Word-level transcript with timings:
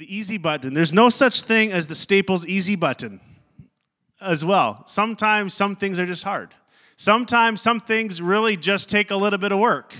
The 0.00 0.16
easy 0.16 0.38
button. 0.38 0.72
There's 0.72 0.94
no 0.94 1.10
such 1.10 1.42
thing 1.42 1.72
as 1.72 1.86
the 1.86 1.94
Staples 1.94 2.46
easy 2.46 2.74
button 2.74 3.20
as 4.18 4.42
well. 4.42 4.82
Sometimes 4.86 5.52
some 5.52 5.76
things 5.76 6.00
are 6.00 6.06
just 6.06 6.24
hard. 6.24 6.54
Sometimes 6.96 7.60
some 7.60 7.80
things 7.80 8.22
really 8.22 8.56
just 8.56 8.88
take 8.88 9.10
a 9.10 9.16
little 9.16 9.38
bit 9.38 9.52
of 9.52 9.58
work. 9.58 9.94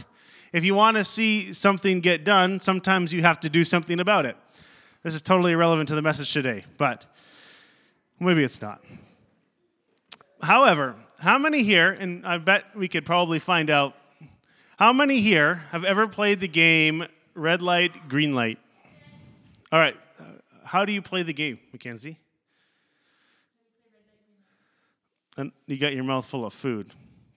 If 0.55 0.65
you 0.65 0.75
want 0.75 0.97
to 0.97 1.05
see 1.05 1.53
something 1.53 2.01
get 2.01 2.25
done, 2.25 2.61
sometimes 2.61 3.13
you 3.13 3.21
have 3.21 3.41
to 3.41 3.51
do 3.51 3.63
something 3.63 4.01
about 4.01 4.25
it. 4.25 4.39
This 5.03 5.15
is 5.15 5.21
totally 5.21 5.53
irrelevant 5.53 5.91
to 5.91 5.95
the 5.95 6.01
message 6.01 6.33
today, 6.33 6.65
but 6.79 7.05
maybe 8.19 8.43
it's 8.43 8.63
not. 8.63 8.83
However, 10.41 10.95
how 11.19 11.37
many 11.37 11.63
here, 11.63 11.93
and 11.93 12.27
I 12.27 12.39
bet 12.39 12.65
we 12.75 12.89
could 12.89 13.05
probably 13.05 13.39
find 13.39 13.69
out, 13.69 13.95
how 14.79 14.95
many 14.95 15.21
here 15.21 15.57
have 15.73 15.85
ever 15.85 16.09
played 16.09 16.41
the 16.41 16.49
game 16.49 17.05
red 17.35 17.61
light, 17.61 18.09
green 18.09 18.35
light? 18.35 18.59
All 19.73 19.79
right. 19.79 19.97
How 20.65 20.85
do 20.85 20.93
you 20.93 21.03
play 21.03 21.23
the 21.23 21.33
game, 21.33 21.59
Mackenzie? 21.73 22.19
And 25.37 25.53
you 25.67 25.79
got 25.79 25.95
your 25.95 26.05
mouth 26.05 26.27
full 26.27 26.45
of 26.45 26.53
food. 26.53 26.91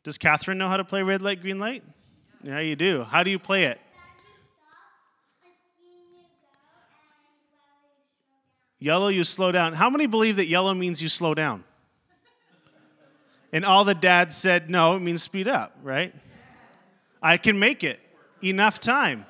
Does 0.03 0.17
Catherine 0.17 0.57
know 0.57 0.67
how 0.67 0.77
to 0.77 0.83
play 0.83 1.03
red 1.03 1.21
light, 1.21 1.41
green 1.41 1.59
light? 1.59 1.83
Yeah, 2.43 2.59
you 2.59 2.75
do. 2.75 3.03
How 3.03 3.23
do 3.23 3.31
you 3.31 3.39
play 3.39 3.65
it? 3.65 3.79
Yellow, 8.79 9.07
you 9.07 9.23
slow 9.23 9.51
down. 9.51 9.73
How 9.73 9.89
many 9.89 10.07
believe 10.07 10.35
that 10.35 10.47
yellow 10.47 10.73
means 10.73 11.01
you 11.01 11.07
slow 11.07 11.33
down? 11.33 11.63
And 13.53 13.63
all 13.63 13.85
the 13.85 13.95
dads 13.95 14.35
said, 14.35 14.69
no, 14.69 14.97
it 14.97 14.99
means 14.99 15.23
speed 15.23 15.47
up, 15.47 15.77
right? 15.83 16.13
I 17.21 17.37
can 17.37 17.57
make 17.59 17.83
it. 17.83 17.99
Enough 18.41 18.81
time. 18.81 19.25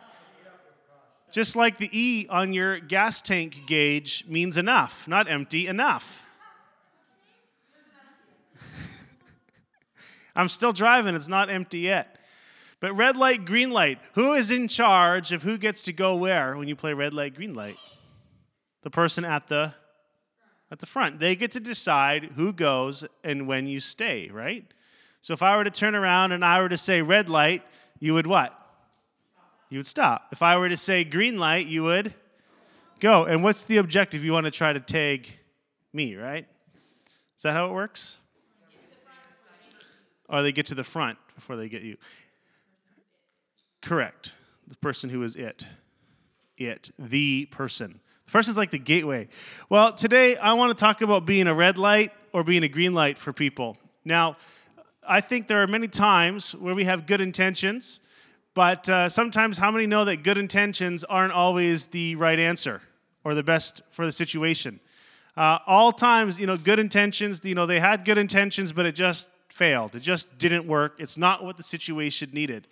Just 1.34 1.56
like 1.56 1.78
the 1.78 1.90
E 1.92 2.28
on 2.30 2.54
your 2.54 2.80
gas 2.80 3.20
tank 3.20 3.64
gauge 3.66 4.24
means 4.28 4.56
enough, 4.56 5.08
not 5.08 5.28
empty, 5.28 5.66
enough. 5.66 6.28
I'm 10.36 10.48
still 10.48 10.72
driving, 10.72 11.16
it's 11.16 11.28
not 11.28 11.50
empty 11.50 11.80
yet. 11.80 12.20
But 12.80 12.96
red 12.96 13.18
light, 13.18 13.46
green 13.46 13.72
light, 13.72 13.98
who 14.14 14.34
is 14.34 14.52
in 14.52 14.68
charge 14.68 15.32
of 15.32 15.42
who 15.42 15.58
gets 15.58 15.82
to 15.84 15.94
go 15.94 16.16
where 16.16 16.56
when 16.56 16.68
you 16.68 16.76
play 16.76 16.94
red 16.94 17.16
light, 17.16 17.34
green 17.34 17.56
light? 17.56 17.78
The 18.84 18.92
person 18.92 19.26
at 19.26 19.48
the 19.48 19.74
at 20.70 20.78
the 20.78 20.86
front. 20.86 21.18
They 21.18 21.36
get 21.36 21.52
to 21.54 21.60
decide 21.60 22.26
who 22.36 22.54
goes 22.54 23.06
and 23.24 23.48
when 23.48 23.66
you 23.66 23.80
stay, 23.80 24.30
right? 24.32 24.66
So 25.22 25.34
if 25.34 25.42
I 25.42 25.58
were 25.58 25.64
to 25.64 25.72
turn 25.72 25.96
around 25.96 26.32
and 26.32 26.46
I 26.46 26.62
were 26.62 26.70
to 26.70 26.78
say 26.78 27.02
red 27.02 27.28
light, 27.28 27.64
you 28.00 28.14
would 28.14 28.28
what? 28.28 28.56
You 29.74 29.80
would 29.80 29.88
stop. 29.88 30.28
If 30.32 30.44
I 30.44 30.56
were 30.58 30.70
to 30.70 30.78
say 30.78 31.04
green 31.04 31.40
light, 31.40 31.66
you 31.66 31.82
would 31.82 32.14
go. 33.00 33.26
And 33.26 33.44
what's 33.44 33.64
the 33.64 33.78
objective? 33.78 34.24
You 34.24 34.32
want 34.32 34.46
to 34.46 34.52
try 34.52 34.72
to 34.72 34.80
tag 34.80 35.28
me, 35.92 36.16
right? 36.16 36.46
Is 37.36 37.42
that 37.42 37.54
how 37.54 37.66
it 37.66 37.72
works? 37.72 38.20
Or 40.30 40.44
they 40.44 40.52
get 40.52 40.68
to 40.68 40.76
the 40.76 40.84
front 40.84 41.18
before 41.34 41.56
they 41.56 41.70
get 41.70 41.82
you. 41.82 41.98
Correct. 43.82 44.36
The 44.68 44.78
person 44.78 45.10
who 45.10 45.24
is 45.24 45.36
it. 45.36 45.66
It. 46.56 46.92
The 47.00 47.48
person. 47.48 48.00
The 48.28 48.32
person's 48.32 48.58
like 48.58 48.70
the 48.70 48.78
gateway. 48.78 49.28
Well, 49.70 49.92
today 49.92 50.38
I 50.38 50.54
want 50.54 50.70
to 50.70 50.80
talk 50.80 51.02
about 51.02 51.26
being 51.26 51.48
a 51.48 51.54
red 51.56 51.80
light 51.80 52.12
or 52.32 52.44
being 52.44 52.62
a 52.62 52.70
green 52.70 52.94
light 52.94 53.18
for 53.18 53.34
people. 53.34 53.78
Now, 54.06 54.38
I 55.08 55.20
think 55.20 55.48
there 55.48 55.64
are 55.64 55.68
many 55.68 55.88
times 55.88 56.54
where 56.54 56.76
we 56.76 56.84
have 56.84 57.08
good 57.08 57.22
intentions 57.22 58.02
but 58.54 58.88
uh, 58.88 59.10
sometimes, 59.10 59.58
how 59.58 59.72
many 59.72 59.88
know 59.88 60.06
that 60.06 60.24
good 60.24 60.38
intentions 60.38 61.04
aren't 61.04 61.34
always 61.34 61.88
the 61.88 62.16
right 62.16 62.40
answer 62.40 62.82
or 63.24 63.34
the 63.34 63.44
best 63.44 63.82
for 63.92 64.06
the 64.06 64.12
situation? 64.12 64.80
Uh, 65.36 65.58
all 65.66 65.92
times, 65.92 66.40
you 66.40 66.46
know, 66.46 66.58
good 66.58 66.78
intentions, 66.78 67.42
you 67.44 67.56
know, 67.56 67.66
they 67.66 67.80
had 67.80 68.06
good 68.06 68.20
intentions, 68.20 68.72
but 68.72 68.86
it 68.86 68.94
just 68.94 69.30
failed. 69.50 69.96
It 69.96 70.02
just 70.02 70.38
didn't 70.38 70.68
work. 70.68 70.96
It's 71.00 71.18
not 71.18 71.44
what 71.44 71.58
the 71.58 71.64
situation 71.64 72.30
needed. 72.34 72.68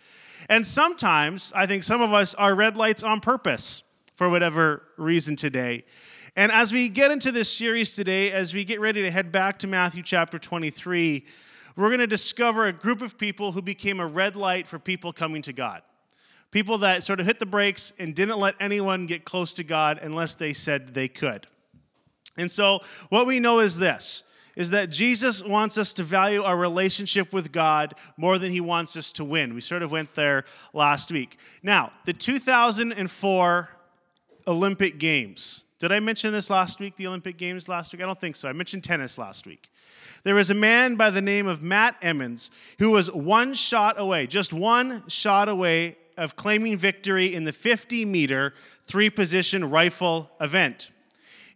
And 0.49 0.65
sometimes, 0.65 1.51
I 1.55 1.65
think 1.65 1.81
some 1.83 2.01
of 2.01 2.13
us 2.13 2.35
are 2.35 2.53
red 2.53 2.77
lights 2.77 3.03
on 3.03 3.19
purpose 3.19 3.83
for 4.15 4.29
whatever 4.29 4.83
reason 4.97 5.35
today. 5.35 5.83
And 6.35 6.51
as 6.51 6.71
we 6.71 6.89
get 6.89 7.11
into 7.11 7.31
this 7.31 7.51
series 7.51 7.95
today, 7.95 8.31
as 8.31 8.53
we 8.53 8.63
get 8.63 8.79
ready 8.79 9.01
to 9.01 9.11
head 9.11 9.31
back 9.31 9.59
to 9.59 9.67
Matthew 9.67 10.03
chapter 10.03 10.39
23, 10.39 11.25
we're 11.75 11.89
going 11.89 11.99
to 11.99 12.07
discover 12.07 12.65
a 12.65 12.73
group 12.73 13.01
of 13.01 13.17
people 13.17 13.51
who 13.51 13.61
became 13.61 13.99
a 13.99 14.07
red 14.07 14.35
light 14.35 14.67
for 14.67 14.79
people 14.79 15.13
coming 15.13 15.41
to 15.43 15.53
God. 15.53 15.81
People 16.51 16.79
that 16.79 17.03
sort 17.03 17.19
of 17.19 17.25
hit 17.25 17.39
the 17.39 17.45
brakes 17.45 17.93
and 17.97 18.13
didn't 18.13 18.37
let 18.37 18.55
anyone 18.59 19.05
get 19.05 19.23
close 19.23 19.53
to 19.53 19.63
God 19.63 19.99
unless 20.01 20.35
they 20.35 20.51
said 20.51 20.93
they 20.93 21.07
could. 21.07 21.47
And 22.37 22.51
so, 22.51 22.81
what 23.09 23.25
we 23.25 23.39
know 23.39 23.59
is 23.59 23.77
this 23.77 24.23
is 24.55 24.71
that 24.71 24.89
Jesus 24.89 25.41
wants 25.43 25.77
us 25.77 25.93
to 25.93 26.03
value 26.03 26.43
our 26.43 26.57
relationship 26.57 27.31
with 27.31 27.53
God 27.53 27.93
more 28.17 28.37
than 28.37 28.51
he 28.51 28.59
wants 28.59 28.97
us 28.97 29.13
to 29.13 29.23
win. 29.23 29.53
We 29.53 29.61
sort 29.61 29.81
of 29.81 29.93
went 29.93 30.13
there 30.13 30.43
last 30.73 31.09
week. 31.09 31.37
Now, 31.63 31.93
the 32.03 32.11
2004 32.11 33.69
Olympic 34.47 34.99
Games. 34.99 35.63
Did 35.81 35.91
I 35.91 35.99
mention 35.99 36.31
this 36.31 36.51
last 36.51 36.79
week, 36.79 36.95
the 36.95 37.07
Olympic 37.07 37.37
Games 37.37 37.67
last 37.67 37.91
week? 37.91 38.03
I 38.03 38.05
don't 38.05 38.21
think 38.21 38.35
so. 38.35 38.47
I 38.47 38.53
mentioned 38.53 38.83
tennis 38.83 39.17
last 39.17 39.47
week. 39.47 39.67
There 40.21 40.35
was 40.35 40.51
a 40.51 40.53
man 40.53 40.93
by 40.93 41.09
the 41.09 41.23
name 41.23 41.47
of 41.47 41.63
Matt 41.63 41.95
Emmons 42.03 42.51
who 42.77 42.91
was 42.91 43.09
one 43.09 43.55
shot 43.55 43.99
away, 43.99 44.27
just 44.27 44.53
one 44.53 45.01
shot 45.09 45.49
away 45.49 45.97
of 46.17 46.35
claiming 46.35 46.77
victory 46.77 47.33
in 47.33 47.45
the 47.45 47.51
50 47.51 48.05
meter 48.05 48.53
three 48.83 49.09
position 49.09 49.71
rifle 49.71 50.29
event. 50.39 50.91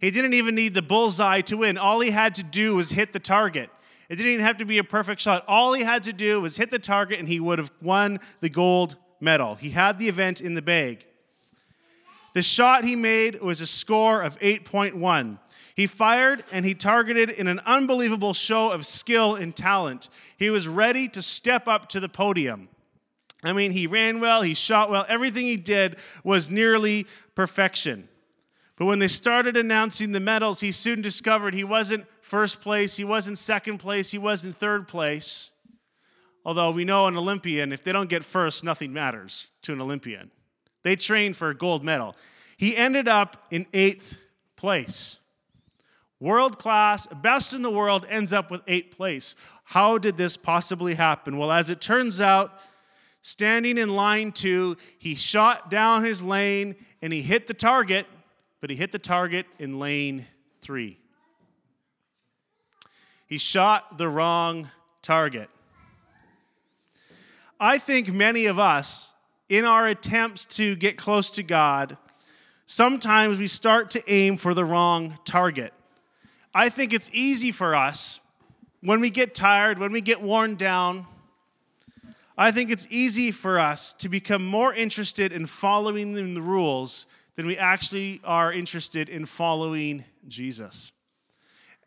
He 0.02 0.09
didn't 0.09 0.34
even 0.34 0.56
need 0.56 0.74
the 0.74 0.81
bullseye 0.81 1.42
to 1.42 1.57
win. 1.57 1.78
All 1.78 2.00
he 2.00 2.09
had 2.09 2.34
to 2.34 2.44
do 2.44 2.75
was 2.75 2.90
hit 2.90 3.13
the 3.13 3.19
target. 3.19 3.69
It 4.09 4.16
didn't 4.16 4.31
even 4.31 4.46
have 4.46 4.57
to 4.57 4.66
be 4.66 4.80
a 4.80 4.84
perfect 4.84 5.22
shot. 5.22 5.46
All 5.47 5.74
he 5.74 5.84
had 5.84 6.03
to 6.06 6.13
do 6.13 6.42
was 6.42 6.57
hit 6.57 6.72
the 6.72 6.80
target 6.80 7.19
and 7.19 7.28
he 7.28 7.40
would 7.40 7.59
have 7.59 7.72
won 7.80 8.19
the 8.40 8.50
gold 8.50 8.96
medal. 9.19 9.53
He 9.53 9.69
had 9.69 10.00
the 10.00 10.09
event 10.09 10.42
in 10.42 10.56
the 10.56 10.63
bag. 10.63 11.06
The 12.35 12.44
shot 12.44 12.84
he 12.84 12.97
made 12.97 13.41
was 13.41 13.62
a 13.62 13.66
score 13.66 14.22
of 14.22 14.38
8.1. 14.40 15.40
He 15.73 15.88
fired 15.88 16.44
and 16.51 16.66
he 16.66 16.73
targeted 16.73 17.29
in 17.29 17.47
an 17.47 17.62
unbelievable 17.66 18.34
show 18.34 18.72
of 18.72 18.85
skill 18.85 19.35
and 19.35 19.56
talent. 19.56 20.09
He 20.35 20.50
was 20.50 20.68
ready 20.68 21.07
to 21.07 21.22
step 21.22 21.66
up 21.66 21.88
to 21.90 22.01
the 22.01 22.09
podium. 22.09 22.68
I 23.41 23.53
mean, 23.53 23.72
he 23.72 23.88
ran 23.88 24.19
well, 24.19 24.41
he 24.41 24.53
shot 24.53 24.91
well, 24.91 25.06
everything 25.07 25.45
he 25.45 25.56
did 25.56 25.95
was 26.25 26.50
nearly 26.50 27.07
perfection. 27.35 28.09
But 28.75 28.88
when 28.88 29.00
they 29.00 29.07
started 29.07 29.56
announcing 29.56 30.12
the 30.12 30.19
medals, 30.19 30.59
he 30.59 30.74
soon 30.74 31.01
discovered 31.01 31.53
he 31.53 31.63
wasn't 31.63 32.06
first 32.19 32.59
place, 32.59 32.97
he 32.97 33.06
wasn't 33.06 33.38
second 33.38 33.78
place, 33.78 34.12
he 34.12 34.18
wasn't 34.18 34.57
third 34.57 34.90
place. 34.90 35.51
Although 36.44 36.72
we 36.72 36.84
know 36.84 37.07
an 37.07 37.16
Olympian, 37.16 37.72
if 37.72 37.81
they 37.81 37.94
don't 37.94 38.09
get 38.09 38.25
first, 38.25 38.62
nothing 38.62 38.91
matters 38.91 39.47
to 39.62 39.72
an 39.72 39.79
Olympian. 39.79 40.31
They 40.85 40.96
trained 40.96 41.35
for 41.35 41.50
a 41.50 41.56
gold 41.56 41.84
medal. 41.84 42.16
He 42.57 42.78
ended 42.78 43.07
up 43.07 43.47
in 43.50 43.66
eighth 43.73 44.19
place. 44.56 45.18
World 46.19 46.59
class, 46.59 47.07
best 47.07 47.53
in 47.53 47.63
the 47.63 47.72
world, 47.72 48.06
ends 48.07 48.31
up 48.31 48.51
with 48.51 48.62
eighth 48.68 48.95
place. 48.95 49.35
How 49.63 49.97
did 49.97 50.16
this 50.16 50.38
possibly 50.38 50.94
happen? 50.94 51.40
Well, 51.40 51.51
as 51.51 51.72
it 51.72 51.81
turns 51.81 52.22
out, 52.22 52.59
standing 53.22 53.79
in 53.79 53.95
line 53.95 54.31
two, 54.31 54.78
he 55.00 55.16
shot 55.16 55.72
down 55.72 56.03
his 56.03 56.22
lane 56.22 56.75
and 57.01 57.12
he 57.12 57.24
hit 57.24 57.47
the 57.47 57.56
target, 57.56 58.06
but 58.62 58.69
he 58.69 58.75
hit 58.75 58.91
the 58.91 59.00
target 59.00 59.47
in 59.57 59.79
lane 59.79 60.28
three. 60.62 61.00
He 63.25 63.40
shot 63.40 63.97
the 63.97 64.07
wrong 64.07 64.69
target. 65.01 65.50
I 67.59 67.79
think 67.79 68.13
many 68.13 68.45
of 68.45 68.59
us, 68.59 69.15
in 69.50 69.66
our 69.66 69.88
attempts 69.88 70.45
to 70.45 70.75
get 70.75 70.97
close 70.97 71.31
to 71.31 71.44
God, 71.44 71.97
sometimes 72.66 73.38
we 73.38 73.47
start 73.47 73.89
to 73.92 74.03
aim 74.12 74.38
for 74.38 74.53
the 74.53 74.65
wrong 74.65 75.18
target. 75.25 75.74
I 76.53 76.69
think 76.69 76.94
it's 76.94 77.09
easy 77.13 77.51
for 77.51 77.75
us 77.75 78.21
when 78.81 79.01
we 79.01 79.09
get 79.09 79.36
tired, 79.36 79.80
when 79.80 79.92
we 79.92 80.01
get 80.01 80.21
worn 80.21 80.56
down. 80.56 81.06
I 82.38 82.51
think 82.51 82.71
it's 82.71 82.88
easy 82.89 83.31
for 83.31 83.59
us 83.59 83.94
to 83.94 84.09
become 84.09 84.45
more 84.45 84.74
interested 84.74 85.31
in 85.31 85.45
following 85.45 86.13
the 86.13 86.41
rules 86.41 87.06
than 87.36 87.45
we 87.45 87.57
actually 87.57 88.21
are 88.24 88.51
interested 88.51 89.09
in 89.09 89.25
following 89.25 90.06
Jesus. 90.27 90.91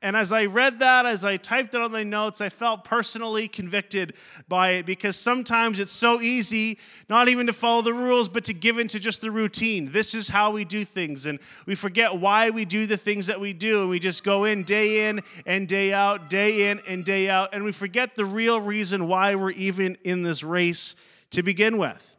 And 0.00 0.17
as 0.17 0.33
I 0.33 0.47
read 0.47 0.79
that, 0.79 1.06
as 1.06 1.25
I 1.25 1.39
typed 1.39 1.75
it 1.75 1.81
on 1.81 1.91
my 1.91 2.05
notes, 2.05 2.41
I 2.41 2.50
felt 2.50 2.85
personally 2.85 3.49
convicted 3.49 4.15
by 4.47 4.71
it 4.71 4.87
because 4.87 5.17
sometimes 5.17 5.81
it's 5.81 5.91
so 5.91 6.21
easy 6.21 6.79
not 7.09 7.29
even 7.29 7.49
to 7.49 7.53
follow 7.53 7.83
the 7.83 7.93
rules, 7.93 8.29
but 8.29 8.45
to 8.45 8.55
give 8.55 8.79
into 8.79 9.00
just 9.00 9.23
the 9.23 9.33
routine. 9.33 9.91
This 9.91 10.15
is 10.15 10.29
how 10.29 10.53
we 10.53 10.65
do 10.65 10.85
things. 10.85 11.27
And 11.27 11.41
we 11.67 11.75
forget 11.75 12.17
why 12.17 12.50
we 12.50 12.65
do 12.65 12.87
the 12.87 12.97
things 12.97 13.27
that 13.27 13.41
we 13.41 13.53
do. 13.53 13.81
And 13.81 13.91
we 13.91 13.99
just 13.99 14.23
go 14.23 14.45
in 14.45 14.62
day 14.62 15.09
in 15.09 15.21
and 15.45 15.67
day 15.67 15.93
out, 15.93 16.31
day 16.31 16.71
in 16.71 16.81
and 16.87 17.05
day 17.05 17.29
out. 17.29 17.53
And 17.53 17.65
we 17.65 17.73
forget 17.73 18.15
the 18.15 18.25
real 18.25 18.61
reason 18.61 19.09
why 19.09 19.35
we're 19.35 19.50
even 19.50 19.99
in 20.05 20.23
this 20.23 20.45
race 20.45 20.95
to 21.31 21.43
begin 21.43 21.77
with. 21.77 22.17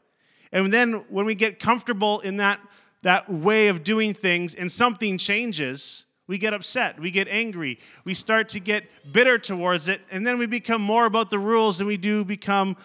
And 0.51 0.73
then 0.73 1.05
when 1.07 1.25
we 1.25 1.33
get 1.33 1.59
comfortable 1.59 2.19
in 2.19 2.37
that 2.37 2.59
that 3.01 3.29
way 3.31 3.69
of 3.69 3.83
doing 3.83 4.13
things 4.13 4.53
and 4.53 4.69
something 4.69 5.17
changes, 5.17 6.03
we 6.29 6.37
get 6.37 6.53
upset, 6.53 6.99
we 6.99 7.09
get 7.09 7.27
angry, 7.27 7.79
we 8.05 8.13
start 8.13 8.49
to 8.49 8.59
get 8.59 8.83
bitter 9.11 9.39
towards 9.39 9.89
it, 9.89 9.99
and 10.11 10.27
then 10.27 10.37
we 10.37 10.45
become 10.45 10.79
more 10.79 11.07
about 11.07 11.31
the 11.31 11.39
rules 11.39 11.81
and 11.81 11.87
we 11.87 11.97
do 11.97 12.23
become 12.23 12.77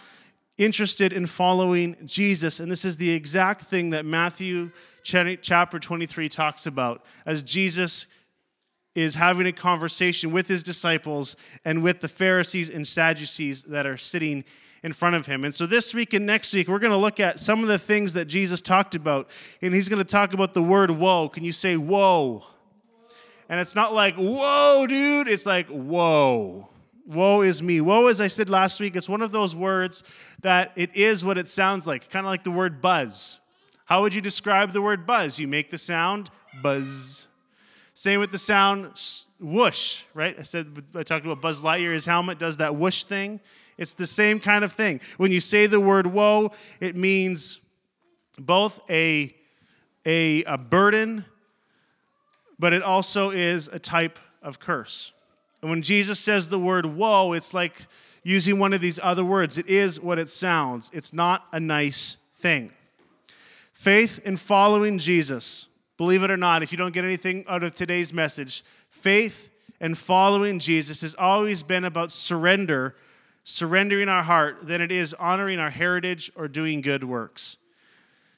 interested 0.56 1.12
in 1.12 1.26
following 1.26 1.94
Jesus. 2.06 2.58
And 2.58 2.72
this 2.72 2.86
is 2.86 2.96
the 2.96 3.10
exact 3.10 3.64
thing 3.64 3.90
that 3.90 4.06
Matthew 4.06 4.70
chapter 5.02 5.78
23 5.78 6.26
talks 6.30 6.66
about 6.66 7.04
as 7.26 7.42
Jesus 7.42 8.06
is 8.94 9.14
having 9.14 9.46
a 9.46 9.52
conversation 9.52 10.32
with 10.32 10.48
his 10.48 10.62
disciples 10.62 11.36
and 11.66 11.82
with 11.82 12.00
the 12.00 12.08
Pharisees 12.08 12.70
and 12.70 12.88
Sadducees 12.88 13.64
that 13.64 13.84
are 13.84 13.98
sitting 13.98 14.44
in 14.82 14.94
front 14.94 15.16
of 15.16 15.26
him. 15.26 15.44
And 15.44 15.54
so 15.54 15.66
this 15.66 15.92
week 15.92 16.14
and 16.14 16.24
next 16.24 16.54
week, 16.54 16.66
we're 16.66 16.78
going 16.78 16.92
to 16.92 16.96
look 16.96 17.20
at 17.20 17.40
some 17.40 17.60
of 17.60 17.68
the 17.68 17.78
things 17.78 18.14
that 18.14 18.24
Jesus 18.24 18.62
talked 18.62 18.94
about. 18.94 19.28
And 19.60 19.74
he's 19.74 19.90
going 19.90 19.98
to 19.98 20.04
talk 20.04 20.32
about 20.32 20.54
the 20.54 20.62
word 20.62 20.90
woe. 20.90 21.28
Can 21.28 21.44
you 21.44 21.52
say 21.52 21.76
whoa? 21.76 22.44
And 23.48 23.60
it's 23.60 23.74
not 23.74 23.94
like, 23.94 24.16
whoa, 24.16 24.86
dude. 24.88 25.28
It's 25.28 25.46
like, 25.46 25.68
whoa. 25.68 26.68
Woe 27.06 27.42
is 27.42 27.62
me. 27.62 27.80
Woe, 27.80 28.06
as 28.06 28.20
I 28.20 28.28
said 28.28 28.48
last 28.48 28.80
week, 28.80 28.96
it's 28.96 29.08
one 29.08 29.20
of 29.20 29.30
those 29.30 29.54
words 29.54 30.04
that 30.40 30.72
it 30.76 30.94
is 30.96 31.24
what 31.24 31.36
it 31.36 31.48
sounds 31.48 31.86
like, 31.86 32.08
kind 32.08 32.24
of 32.24 32.30
like 32.30 32.44
the 32.44 32.50
word 32.50 32.80
buzz. 32.80 33.40
How 33.84 34.00
would 34.00 34.14
you 34.14 34.22
describe 34.22 34.70
the 34.70 34.80
word 34.80 35.04
buzz? 35.04 35.38
You 35.38 35.46
make 35.46 35.68
the 35.68 35.78
sound 35.78 36.30
buzz. 36.62 37.26
Same 37.92 38.20
with 38.20 38.30
the 38.30 38.38
sound 38.38 38.92
whoosh, 39.38 40.04
right? 40.14 40.34
I 40.38 40.42
said 40.42 40.82
I 40.94 41.02
talked 41.02 41.26
about 41.26 41.42
Buzz 41.42 41.62
Lightyear. 41.62 41.92
His 41.92 42.06
helmet 42.06 42.38
does 42.38 42.56
that 42.56 42.74
whoosh 42.74 43.04
thing. 43.04 43.40
It's 43.76 43.94
the 43.94 44.06
same 44.06 44.40
kind 44.40 44.64
of 44.64 44.72
thing. 44.72 45.00
When 45.16 45.30
you 45.30 45.40
say 45.40 45.66
the 45.66 45.80
word 45.80 46.06
woe, 46.06 46.52
it 46.80 46.96
means 46.96 47.60
both 48.38 48.80
a, 48.90 49.34
a, 50.06 50.44
a 50.44 50.58
burden, 50.58 51.24
but 52.58 52.72
it 52.72 52.82
also 52.82 53.30
is 53.30 53.68
a 53.68 53.78
type 53.78 54.18
of 54.42 54.58
curse. 54.58 55.12
And 55.60 55.70
when 55.70 55.82
Jesus 55.82 56.20
says 56.20 56.48
the 56.48 56.58
word 56.58 56.86
woe, 56.86 57.32
it's 57.32 57.54
like 57.54 57.86
using 58.22 58.58
one 58.58 58.72
of 58.72 58.80
these 58.80 59.00
other 59.02 59.24
words. 59.24 59.58
It 59.58 59.66
is 59.66 60.00
what 60.00 60.18
it 60.18 60.28
sounds, 60.28 60.90
it's 60.92 61.12
not 61.12 61.46
a 61.52 61.60
nice 61.60 62.16
thing. 62.36 62.72
Faith 63.72 64.20
in 64.24 64.36
following 64.36 64.98
Jesus 64.98 65.66
Believe 65.96 66.24
it 66.24 66.30
or 66.30 66.36
not, 66.36 66.62
if 66.62 66.72
you 66.72 66.78
don't 66.78 66.92
get 66.92 67.04
anything 67.04 67.44
out 67.48 67.62
of 67.62 67.74
today's 67.74 68.12
message, 68.12 68.64
faith 68.90 69.48
and 69.80 69.96
following 69.96 70.58
Jesus 70.58 71.02
has 71.02 71.14
always 71.14 71.62
been 71.62 71.84
about 71.84 72.10
surrender, 72.10 72.96
surrendering 73.44 74.08
our 74.08 74.22
heart, 74.22 74.66
than 74.66 74.80
it 74.80 74.90
is 74.90 75.14
honoring 75.14 75.60
our 75.60 75.70
heritage 75.70 76.32
or 76.34 76.48
doing 76.48 76.80
good 76.80 77.04
works. 77.04 77.58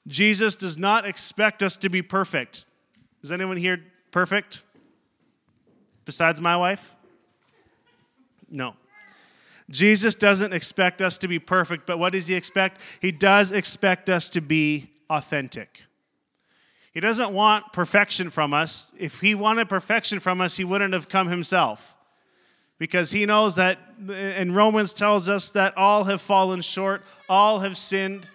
Jesus 0.07 0.55
does 0.55 0.77
not 0.77 1.07
expect 1.07 1.63
us 1.63 1.77
to 1.79 1.89
be 1.89 2.03
perfect. 2.03 2.67
Is 3.23 3.33
anyone 3.33 3.57
here 3.57 3.83
perfect? 4.11 4.65
Besides 6.05 6.41
my 6.41 6.57
wife? 6.57 6.95
No. 8.51 8.75
Jesus 9.69 10.15
doesn't 10.15 10.53
expect 10.53 11.03
us 11.03 11.19
to 11.19 11.29
be 11.29 11.39
perfect, 11.39 11.87
but 11.87 11.99
what 11.99 12.13
does 12.13 12.29
he 12.29 12.35
expect? 12.35 12.81
He 13.01 13.11
does 13.11 13.51
expect 13.51 14.09
us 14.09 14.31
to 14.31 14.41
be 14.41 14.91
authentic. 15.11 15.83
He 16.93 17.01
doesn't 17.01 17.33
want 17.33 17.73
perfection 17.73 18.31
from 18.31 18.55
us. 18.55 18.93
If 18.99 19.21
he 19.21 19.35
wanted 19.35 19.69
perfection 19.69 20.21
from 20.21 20.41
us, 20.41 20.57
he 20.57 20.65
wouldn't 20.65 20.95
have 20.95 21.09
come 21.09 21.29
himself. 21.29 21.97
Because 22.79 23.11
he 23.11 23.27
knows 23.27 23.57
that, 23.57 23.79
and 24.09 24.55
Romans 24.55 24.95
tells 24.95 25.29
us 25.29 25.51
that 25.51 25.77
all 25.77 26.05
have 26.05 26.23
fallen 26.23 26.61
short, 26.61 27.03
all 27.29 27.59
have 27.61 27.77
sinned, 27.77 28.27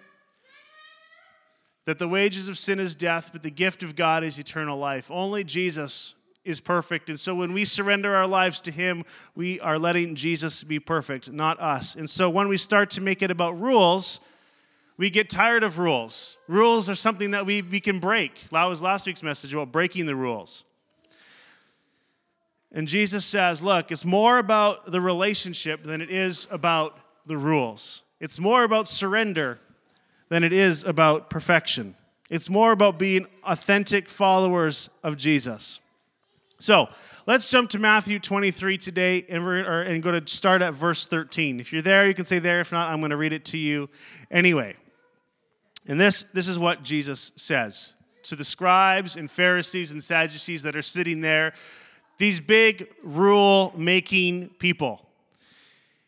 that 1.84 1.98
the 1.98 2.08
wages 2.08 2.48
of 2.48 2.56
sin 2.56 2.78
is 2.78 2.94
death, 2.94 3.30
but 3.32 3.42
the 3.42 3.50
gift 3.50 3.82
of 3.82 3.96
God 3.96 4.24
is 4.24 4.38
eternal 4.38 4.78
life. 4.78 5.10
Only 5.10 5.44
Jesus 5.44 6.14
is 6.44 6.60
perfect. 6.60 7.08
And 7.08 7.18
so 7.18 7.34
when 7.34 7.52
we 7.52 7.64
surrender 7.64 8.14
our 8.14 8.26
lives 8.26 8.60
to 8.62 8.70
Him, 8.70 9.04
we 9.34 9.60
are 9.60 9.78
letting 9.78 10.14
Jesus 10.14 10.64
be 10.64 10.78
perfect, 10.80 11.30
not 11.30 11.60
us. 11.60 11.94
And 11.94 12.08
so 12.08 12.28
when 12.30 12.48
we 12.48 12.56
start 12.56 12.90
to 12.90 13.00
make 13.00 13.22
it 13.22 13.30
about 13.30 13.60
rules, 13.60 14.20
we 14.96 15.10
get 15.10 15.30
tired 15.30 15.62
of 15.62 15.78
rules. 15.78 16.38
Rules 16.48 16.88
are 16.90 16.94
something 16.94 17.32
that 17.32 17.46
we, 17.46 17.62
we 17.62 17.80
can 17.80 17.98
break. 17.98 18.48
That 18.50 18.64
was 18.64 18.82
last 18.82 19.06
week's 19.06 19.22
message 19.22 19.52
about 19.52 19.72
breaking 19.72 20.06
the 20.06 20.16
rules. 20.16 20.64
And 22.72 22.88
Jesus 22.88 23.24
says, 23.24 23.62
look, 23.62 23.92
it's 23.92 24.04
more 24.04 24.38
about 24.38 24.90
the 24.90 25.00
relationship 25.00 25.84
than 25.84 26.00
it 26.00 26.10
is 26.10 26.48
about 26.50 26.98
the 27.26 27.36
rules. 27.36 28.02
It's 28.18 28.40
more 28.40 28.64
about 28.64 28.88
surrender 28.88 29.58
than 30.32 30.44
it 30.44 30.52
is 30.54 30.82
about 30.82 31.28
perfection. 31.28 31.94
It's 32.30 32.48
more 32.48 32.72
about 32.72 32.98
being 32.98 33.26
authentic 33.44 34.08
followers 34.08 34.88
of 35.02 35.18
Jesus. 35.18 35.80
So 36.58 36.88
let's 37.26 37.50
jump 37.50 37.68
to 37.72 37.78
Matthew 37.78 38.18
23 38.18 38.78
today 38.78 39.26
and, 39.28 39.44
we're, 39.44 39.62
or, 39.62 39.82
and 39.82 40.02
go 40.02 40.18
to 40.18 40.26
start 40.26 40.62
at 40.62 40.72
verse 40.72 41.04
13. 41.04 41.60
If 41.60 41.70
you're 41.70 41.82
there, 41.82 42.06
you 42.06 42.14
can 42.14 42.24
say 42.24 42.38
there. 42.38 42.60
If 42.60 42.72
not, 42.72 42.88
I'm 42.88 43.00
going 43.00 43.10
to 43.10 43.18
read 43.18 43.34
it 43.34 43.44
to 43.46 43.58
you 43.58 43.90
anyway. 44.30 44.74
And 45.86 46.00
this, 46.00 46.22
this 46.22 46.48
is 46.48 46.58
what 46.58 46.82
Jesus 46.82 47.32
says 47.36 47.94
to 48.22 48.34
the 48.34 48.42
scribes 48.42 49.16
and 49.16 49.30
Pharisees 49.30 49.92
and 49.92 50.02
Sadducees 50.02 50.62
that 50.62 50.76
are 50.76 50.80
sitting 50.80 51.20
there, 51.20 51.52
these 52.16 52.40
big 52.40 52.88
rule 53.02 53.74
making 53.76 54.48
people. 54.58 55.06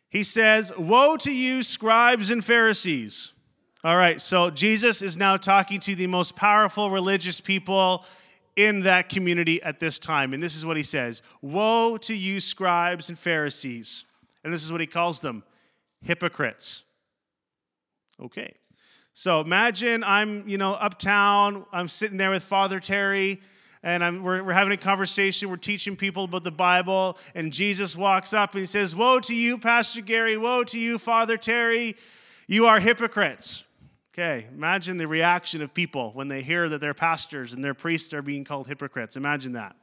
He 0.08 0.22
says, 0.22 0.72
Woe 0.78 1.18
to 1.18 1.30
you, 1.30 1.62
scribes 1.62 2.30
and 2.30 2.42
Pharisees. 2.42 3.34
All 3.84 3.98
right, 3.98 4.18
so 4.18 4.48
Jesus 4.48 5.02
is 5.02 5.18
now 5.18 5.36
talking 5.36 5.78
to 5.80 5.94
the 5.94 6.06
most 6.06 6.36
powerful 6.36 6.90
religious 6.90 7.38
people 7.38 8.06
in 8.56 8.80
that 8.84 9.10
community 9.10 9.62
at 9.62 9.78
this 9.78 9.98
time. 9.98 10.32
And 10.32 10.42
this 10.42 10.56
is 10.56 10.64
what 10.64 10.78
he 10.78 10.82
says 10.82 11.20
Woe 11.42 11.98
to 11.98 12.14
you, 12.14 12.40
scribes 12.40 13.10
and 13.10 13.18
Pharisees. 13.18 14.06
And 14.42 14.54
this 14.54 14.64
is 14.64 14.72
what 14.72 14.80
he 14.80 14.86
calls 14.86 15.20
them 15.20 15.44
hypocrites. 16.00 16.84
Okay. 18.18 18.54
So 19.12 19.42
imagine 19.42 20.02
I'm, 20.02 20.48
you 20.48 20.56
know, 20.56 20.72
uptown, 20.72 21.66
I'm 21.70 21.88
sitting 21.88 22.16
there 22.16 22.30
with 22.30 22.42
Father 22.42 22.80
Terry, 22.80 23.42
and 23.82 24.02
I'm, 24.02 24.22
we're, 24.22 24.42
we're 24.42 24.54
having 24.54 24.72
a 24.72 24.78
conversation, 24.78 25.50
we're 25.50 25.56
teaching 25.56 25.94
people 25.94 26.24
about 26.24 26.42
the 26.42 26.50
Bible, 26.50 27.18
and 27.34 27.52
Jesus 27.52 27.98
walks 27.98 28.32
up 28.32 28.52
and 28.52 28.60
he 28.60 28.66
says, 28.66 28.96
Woe 28.96 29.20
to 29.20 29.34
you, 29.34 29.58
Pastor 29.58 30.00
Gary, 30.00 30.38
woe 30.38 30.64
to 30.64 30.78
you, 30.78 30.98
Father 30.98 31.36
Terry, 31.36 31.96
you 32.46 32.64
are 32.64 32.80
hypocrites. 32.80 33.64
Okay, 34.14 34.46
imagine 34.54 34.96
the 34.96 35.08
reaction 35.08 35.60
of 35.60 35.74
people 35.74 36.12
when 36.12 36.28
they 36.28 36.40
hear 36.40 36.68
that 36.68 36.80
their 36.80 36.94
pastors 36.94 37.52
and 37.52 37.64
their 37.64 37.74
priests 37.74 38.14
are 38.14 38.22
being 38.22 38.44
called 38.44 38.68
hypocrites. 38.68 39.16
Imagine 39.16 39.54
that. 39.54 39.74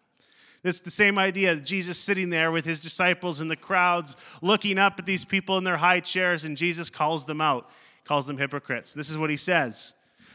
It's 0.63 0.79
the 0.79 0.89
same 0.89 1.17
idea. 1.17 1.57
Jesus 1.57 1.97
sitting 1.97 2.29
there 2.29 2.49
with 2.49 2.63
his 2.63 2.79
disciples 2.79 3.41
and 3.41 3.51
the 3.51 3.57
crowds 3.57 4.15
looking 4.41 4.77
up 4.77 4.97
at 4.99 5.05
these 5.05 5.25
people 5.25 5.57
in 5.57 5.65
their 5.65 5.75
high 5.75 5.99
chairs, 5.99 6.45
and 6.45 6.55
Jesus 6.55 6.89
calls 6.89 7.25
them 7.25 7.41
out 7.41 7.69
calls 8.05 8.27
them 8.27 8.37
hypocrites. 8.37 8.93
This 8.93 9.09
is 9.09 9.17
what 9.17 9.29
he 9.29 9.37
says 9.37 9.93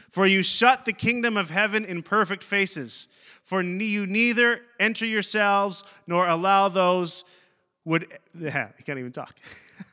For 0.09 0.25
you 0.25 0.43
shut 0.43 0.85
the 0.85 0.93
kingdom 0.93 1.37
of 1.37 1.49
heaven 1.49 1.85
in 1.85 2.03
perfect 2.03 2.43
faces, 2.43 3.07
for 3.43 3.61
you 3.61 4.05
neither 4.05 4.61
enter 4.79 5.05
yourselves 5.05 5.83
nor 6.05 6.27
allow 6.27 6.69
those 6.69 7.23
would. 7.87 8.19
Yeah, 8.37 8.69
he 8.77 8.83
can't 8.83 8.99
even 8.99 9.13
talk. 9.13 9.35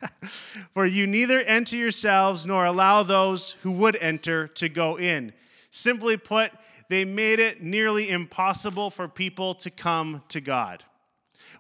for 0.73 0.85
you 0.85 1.07
neither 1.07 1.41
enter 1.41 1.77
yourselves 1.77 2.47
nor 2.47 2.65
allow 2.65 3.05
those 3.05 3.53
who 3.63 3.71
would 3.73 3.97
enter 3.97 4.49
to 4.49 4.69
go 4.69 4.99
in. 4.99 5.33
Simply 5.71 6.17
put, 6.17 6.51
they 6.89 7.05
made 7.05 7.39
it 7.39 7.63
nearly 7.63 8.11
impossible 8.11 8.91
for 8.91 9.07
people 9.07 9.55
to 9.57 9.71
come 9.71 10.23
to 10.29 10.41
God. 10.41 10.83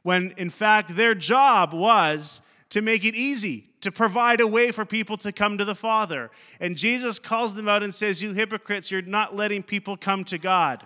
When 0.03 0.35
in 0.37 0.51
fact 0.51 0.97
their 0.97 1.15
job 1.15 1.73
was 1.73 2.43
to 2.71 2.83
make 2.83 3.05
it 3.05 3.15
easy, 3.15 3.71
to 3.81 3.93
provide 3.93 4.41
a 4.41 4.47
way 4.47 4.73
for 4.73 4.85
people 4.85 5.17
to 5.19 5.31
come 5.31 5.57
to 5.59 5.65
the 5.65 5.75
Father. 5.75 6.31
And 6.59 6.77
Jesus 6.77 7.19
calls 7.19 7.55
them 7.55 7.69
out 7.69 7.83
and 7.83 7.95
says, 7.95 8.23
You 8.23 8.33
hypocrites, 8.33 8.91
you're 8.91 9.03
not 9.03 9.37
letting 9.37 9.63
people 9.63 9.97
come 9.97 10.25
to 10.25 10.39
God. 10.39 10.85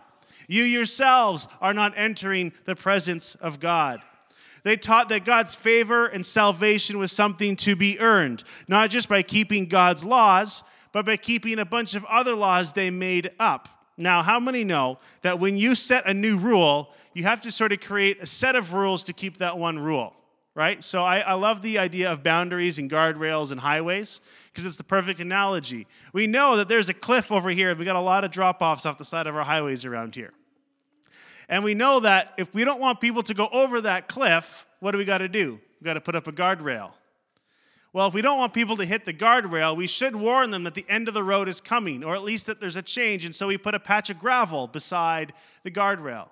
You 0.48 0.64
yourselves 0.64 1.48
are 1.60 1.72
not 1.72 1.94
entering 1.96 2.52
the 2.64 2.74
presence 2.74 3.34
of 3.36 3.60
God. 3.60 4.02
They 4.62 4.76
taught 4.76 5.08
that 5.10 5.24
God's 5.24 5.54
favor 5.54 6.06
and 6.06 6.24
salvation 6.24 6.98
was 6.98 7.12
something 7.12 7.56
to 7.56 7.76
be 7.76 7.98
earned, 8.00 8.44
not 8.66 8.90
just 8.90 9.08
by 9.08 9.22
keeping 9.22 9.66
God's 9.66 10.04
laws, 10.04 10.62
but 10.92 11.06
by 11.06 11.16
keeping 11.16 11.58
a 11.58 11.64
bunch 11.64 11.94
of 11.94 12.04
other 12.06 12.34
laws 12.34 12.72
they 12.72 12.90
made 12.90 13.30
up. 13.38 13.68
Now, 13.96 14.22
how 14.22 14.38
many 14.38 14.64
know 14.64 14.98
that 15.22 15.40
when 15.40 15.56
you 15.56 15.74
set 15.74 16.06
a 16.06 16.14
new 16.14 16.38
rule, 16.38 16.94
you 17.14 17.24
have 17.24 17.40
to 17.42 17.50
sort 17.50 17.72
of 17.72 17.80
create 17.80 18.22
a 18.22 18.26
set 18.26 18.54
of 18.54 18.72
rules 18.72 19.04
to 19.04 19.12
keep 19.12 19.38
that 19.38 19.58
one 19.58 19.78
rule? 19.78 20.14
right? 20.58 20.82
So 20.82 21.04
I, 21.04 21.20
I 21.20 21.34
love 21.34 21.62
the 21.62 21.78
idea 21.78 22.10
of 22.10 22.24
boundaries 22.24 22.80
and 22.80 22.90
guardrails 22.90 23.52
and 23.52 23.60
highways 23.60 24.20
because 24.46 24.66
it's 24.66 24.76
the 24.76 24.82
perfect 24.82 25.20
analogy. 25.20 25.86
We 26.12 26.26
know 26.26 26.56
that 26.56 26.66
there's 26.66 26.88
a 26.88 26.94
cliff 26.94 27.30
over 27.30 27.48
here, 27.48 27.70
and 27.70 27.78
we 27.78 27.84
got 27.84 27.94
a 27.94 28.00
lot 28.00 28.24
of 28.24 28.32
drop 28.32 28.60
offs 28.60 28.84
off 28.84 28.98
the 28.98 29.04
side 29.04 29.28
of 29.28 29.36
our 29.36 29.44
highways 29.44 29.84
around 29.84 30.16
here. 30.16 30.32
And 31.48 31.64
we 31.64 31.74
know 31.74 32.00
that 32.00 32.34
if 32.36 32.54
we 32.54 32.64
don't 32.64 32.80
want 32.80 33.00
people 33.00 33.22
to 33.22 33.34
go 33.34 33.48
over 33.52 33.80
that 33.80 34.08
cliff, 34.08 34.66
what 34.80 34.92
do 34.92 34.98
we 34.98 35.04
got 35.04 35.18
to 35.18 35.28
do? 35.28 35.58
We 35.80 35.84
got 35.84 35.94
to 35.94 36.00
put 36.00 36.14
up 36.14 36.26
a 36.26 36.32
guardrail. 36.32 36.92
Well, 37.92 38.06
if 38.06 38.12
we 38.12 38.20
don't 38.20 38.38
want 38.38 38.52
people 38.52 38.76
to 38.76 38.84
hit 38.84 39.06
the 39.06 39.14
guardrail, 39.14 39.74
we 39.74 39.86
should 39.86 40.14
warn 40.14 40.50
them 40.50 40.64
that 40.64 40.74
the 40.74 40.84
end 40.88 41.08
of 41.08 41.14
the 41.14 41.24
road 41.24 41.48
is 41.48 41.60
coming, 41.60 42.04
or 42.04 42.14
at 42.14 42.22
least 42.22 42.46
that 42.46 42.60
there's 42.60 42.76
a 42.76 42.82
change. 42.82 43.24
And 43.24 43.34
so 43.34 43.46
we 43.46 43.56
put 43.56 43.74
a 43.74 43.80
patch 43.80 44.10
of 44.10 44.18
gravel 44.18 44.66
beside 44.66 45.32
the 45.62 45.70
guardrail. 45.70 46.28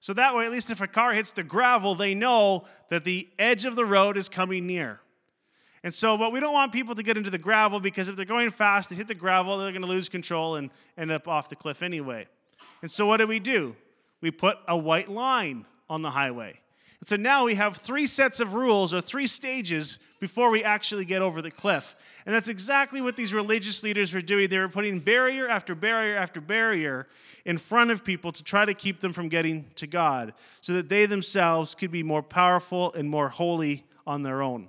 So 0.00 0.12
that 0.14 0.34
way, 0.34 0.44
at 0.44 0.52
least 0.52 0.70
if 0.70 0.80
a 0.80 0.86
car 0.86 1.14
hits 1.14 1.30
the 1.30 1.44
gravel, 1.44 1.94
they 1.94 2.14
know 2.14 2.64
that 2.90 3.04
the 3.04 3.28
edge 3.38 3.64
of 3.64 3.76
the 3.76 3.84
road 3.84 4.16
is 4.16 4.28
coming 4.28 4.66
near. 4.66 5.00
And 5.82 5.94
so, 5.94 6.18
but 6.18 6.32
we 6.32 6.40
don't 6.40 6.52
want 6.52 6.72
people 6.72 6.96
to 6.96 7.02
get 7.02 7.16
into 7.16 7.30
the 7.30 7.38
gravel 7.38 7.78
because 7.78 8.08
if 8.08 8.16
they're 8.16 8.24
going 8.24 8.50
fast, 8.50 8.90
they 8.90 8.96
hit 8.96 9.06
the 9.06 9.14
gravel, 9.14 9.58
they're 9.58 9.70
going 9.70 9.82
to 9.82 9.88
lose 9.88 10.08
control 10.08 10.56
and 10.56 10.70
end 10.98 11.12
up 11.12 11.28
off 11.28 11.48
the 11.48 11.56
cliff 11.56 11.82
anyway. 11.82 12.26
And 12.82 12.90
so, 12.90 13.06
what 13.06 13.18
do 13.18 13.26
we 13.26 13.38
do? 13.38 13.76
We 14.26 14.32
put 14.32 14.58
a 14.66 14.76
white 14.76 15.08
line 15.08 15.66
on 15.88 16.02
the 16.02 16.10
highway. 16.10 16.58
And 16.98 17.06
so 17.06 17.14
now 17.14 17.44
we 17.44 17.54
have 17.54 17.76
three 17.76 18.08
sets 18.08 18.40
of 18.40 18.54
rules 18.54 18.92
or 18.92 19.00
three 19.00 19.28
stages 19.28 20.00
before 20.18 20.50
we 20.50 20.64
actually 20.64 21.04
get 21.04 21.22
over 21.22 21.40
the 21.40 21.52
cliff. 21.52 21.94
And 22.26 22.34
that's 22.34 22.48
exactly 22.48 23.00
what 23.00 23.14
these 23.14 23.32
religious 23.32 23.84
leaders 23.84 24.12
were 24.12 24.20
doing. 24.20 24.48
They 24.48 24.58
were 24.58 24.68
putting 24.68 24.98
barrier 24.98 25.46
after 25.48 25.76
barrier 25.76 26.16
after 26.16 26.40
barrier 26.40 27.06
in 27.44 27.56
front 27.56 27.92
of 27.92 28.04
people 28.04 28.32
to 28.32 28.42
try 28.42 28.64
to 28.64 28.74
keep 28.74 28.98
them 28.98 29.12
from 29.12 29.28
getting 29.28 29.66
to 29.76 29.86
God 29.86 30.34
so 30.60 30.72
that 30.72 30.88
they 30.88 31.06
themselves 31.06 31.76
could 31.76 31.92
be 31.92 32.02
more 32.02 32.24
powerful 32.24 32.92
and 32.94 33.08
more 33.08 33.28
holy 33.28 33.84
on 34.08 34.24
their 34.24 34.42
own. 34.42 34.66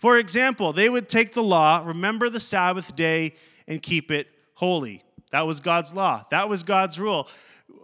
For 0.00 0.18
example, 0.18 0.72
they 0.72 0.88
would 0.88 1.08
take 1.08 1.34
the 1.34 1.42
law, 1.44 1.84
remember 1.86 2.28
the 2.28 2.40
Sabbath 2.40 2.96
day, 2.96 3.36
and 3.68 3.80
keep 3.80 4.10
it 4.10 4.26
holy. 4.54 5.04
That 5.30 5.46
was 5.46 5.60
God's 5.60 5.94
law, 5.94 6.24
that 6.30 6.48
was 6.48 6.64
God's 6.64 6.98
rule. 6.98 7.28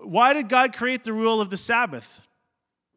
Why 0.02 0.32
did 0.32 0.48
God 0.48 0.72
create 0.72 1.04
the 1.04 1.12
rule 1.12 1.40
of 1.40 1.50
the 1.50 1.56
Sabbath? 1.56 2.20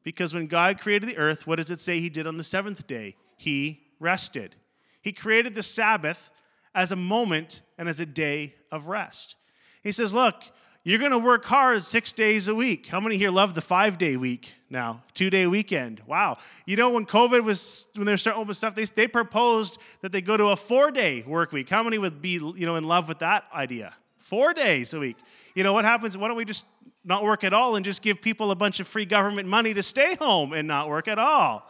Because 0.03 0.33
when 0.33 0.47
God 0.47 0.79
created 0.79 1.09
the 1.09 1.17
earth, 1.17 1.47
what 1.47 1.55
does 1.55 1.71
it 1.71 1.79
say 1.79 1.99
he 1.99 2.09
did 2.09 2.27
on 2.27 2.37
the 2.37 2.43
seventh 2.43 2.87
day? 2.87 3.15
He 3.37 3.81
rested. 3.99 4.55
He 5.01 5.11
created 5.11 5.55
the 5.55 5.63
Sabbath 5.63 6.31
as 6.75 6.91
a 6.91 6.95
moment 6.95 7.61
and 7.77 7.87
as 7.87 7.99
a 7.99 8.05
day 8.05 8.55
of 8.71 8.87
rest. 8.87 9.35
He 9.81 9.91
says, 9.91 10.13
Look, 10.13 10.43
you're 10.83 10.99
going 10.99 11.11
to 11.11 11.19
work 11.19 11.45
hard 11.45 11.83
six 11.83 12.11
days 12.11 12.49
a 12.49 12.55
week. 12.55 12.87
How 12.87 12.99
many 12.99 13.15
here 13.15 13.31
love 13.31 13.53
the 13.53 13.61
five 13.61 13.97
day 13.97 14.17
week 14.17 14.53
now? 14.69 15.03
Two 15.13 15.29
day 15.29 15.47
weekend. 15.47 16.01
Wow. 16.05 16.37
You 16.65 16.75
know, 16.75 16.89
when 16.89 17.05
COVID 17.05 17.43
was, 17.43 17.87
when 17.95 18.05
they 18.05 18.11
were 18.11 18.17
starting 18.17 18.41
open 18.41 18.53
stuff, 18.53 18.75
they, 18.75 18.83
they 18.83 19.07
proposed 19.07 19.77
that 20.01 20.11
they 20.11 20.21
go 20.21 20.35
to 20.35 20.47
a 20.47 20.57
four 20.57 20.91
day 20.91 21.23
work 21.25 21.53
week. 21.53 21.69
How 21.69 21.83
many 21.83 21.97
would 21.97 22.21
be, 22.21 22.31
you 22.31 22.65
know, 22.65 22.75
in 22.75 22.83
love 22.83 23.07
with 23.07 23.19
that 23.19 23.45
idea? 23.53 23.93
Four 24.17 24.53
days 24.53 24.93
a 24.93 24.99
week. 24.99 25.17
You 25.55 25.63
know, 25.63 25.71
what 25.71 25.85
happens? 25.85 26.17
Why 26.17 26.27
don't 26.27 26.37
we 26.37 26.45
just 26.45 26.65
not 27.03 27.23
work 27.23 27.43
at 27.43 27.53
all 27.53 27.75
and 27.75 27.83
just 27.83 28.01
give 28.01 28.21
people 28.21 28.51
a 28.51 28.55
bunch 28.55 28.79
of 28.79 28.87
free 28.87 29.05
government 29.05 29.47
money 29.47 29.73
to 29.73 29.83
stay 29.83 30.15
home 30.15 30.53
and 30.53 30.67
not 30.67 30.89
work 30.89 31.07
at 31.07 31.19
all. 31.19 31.69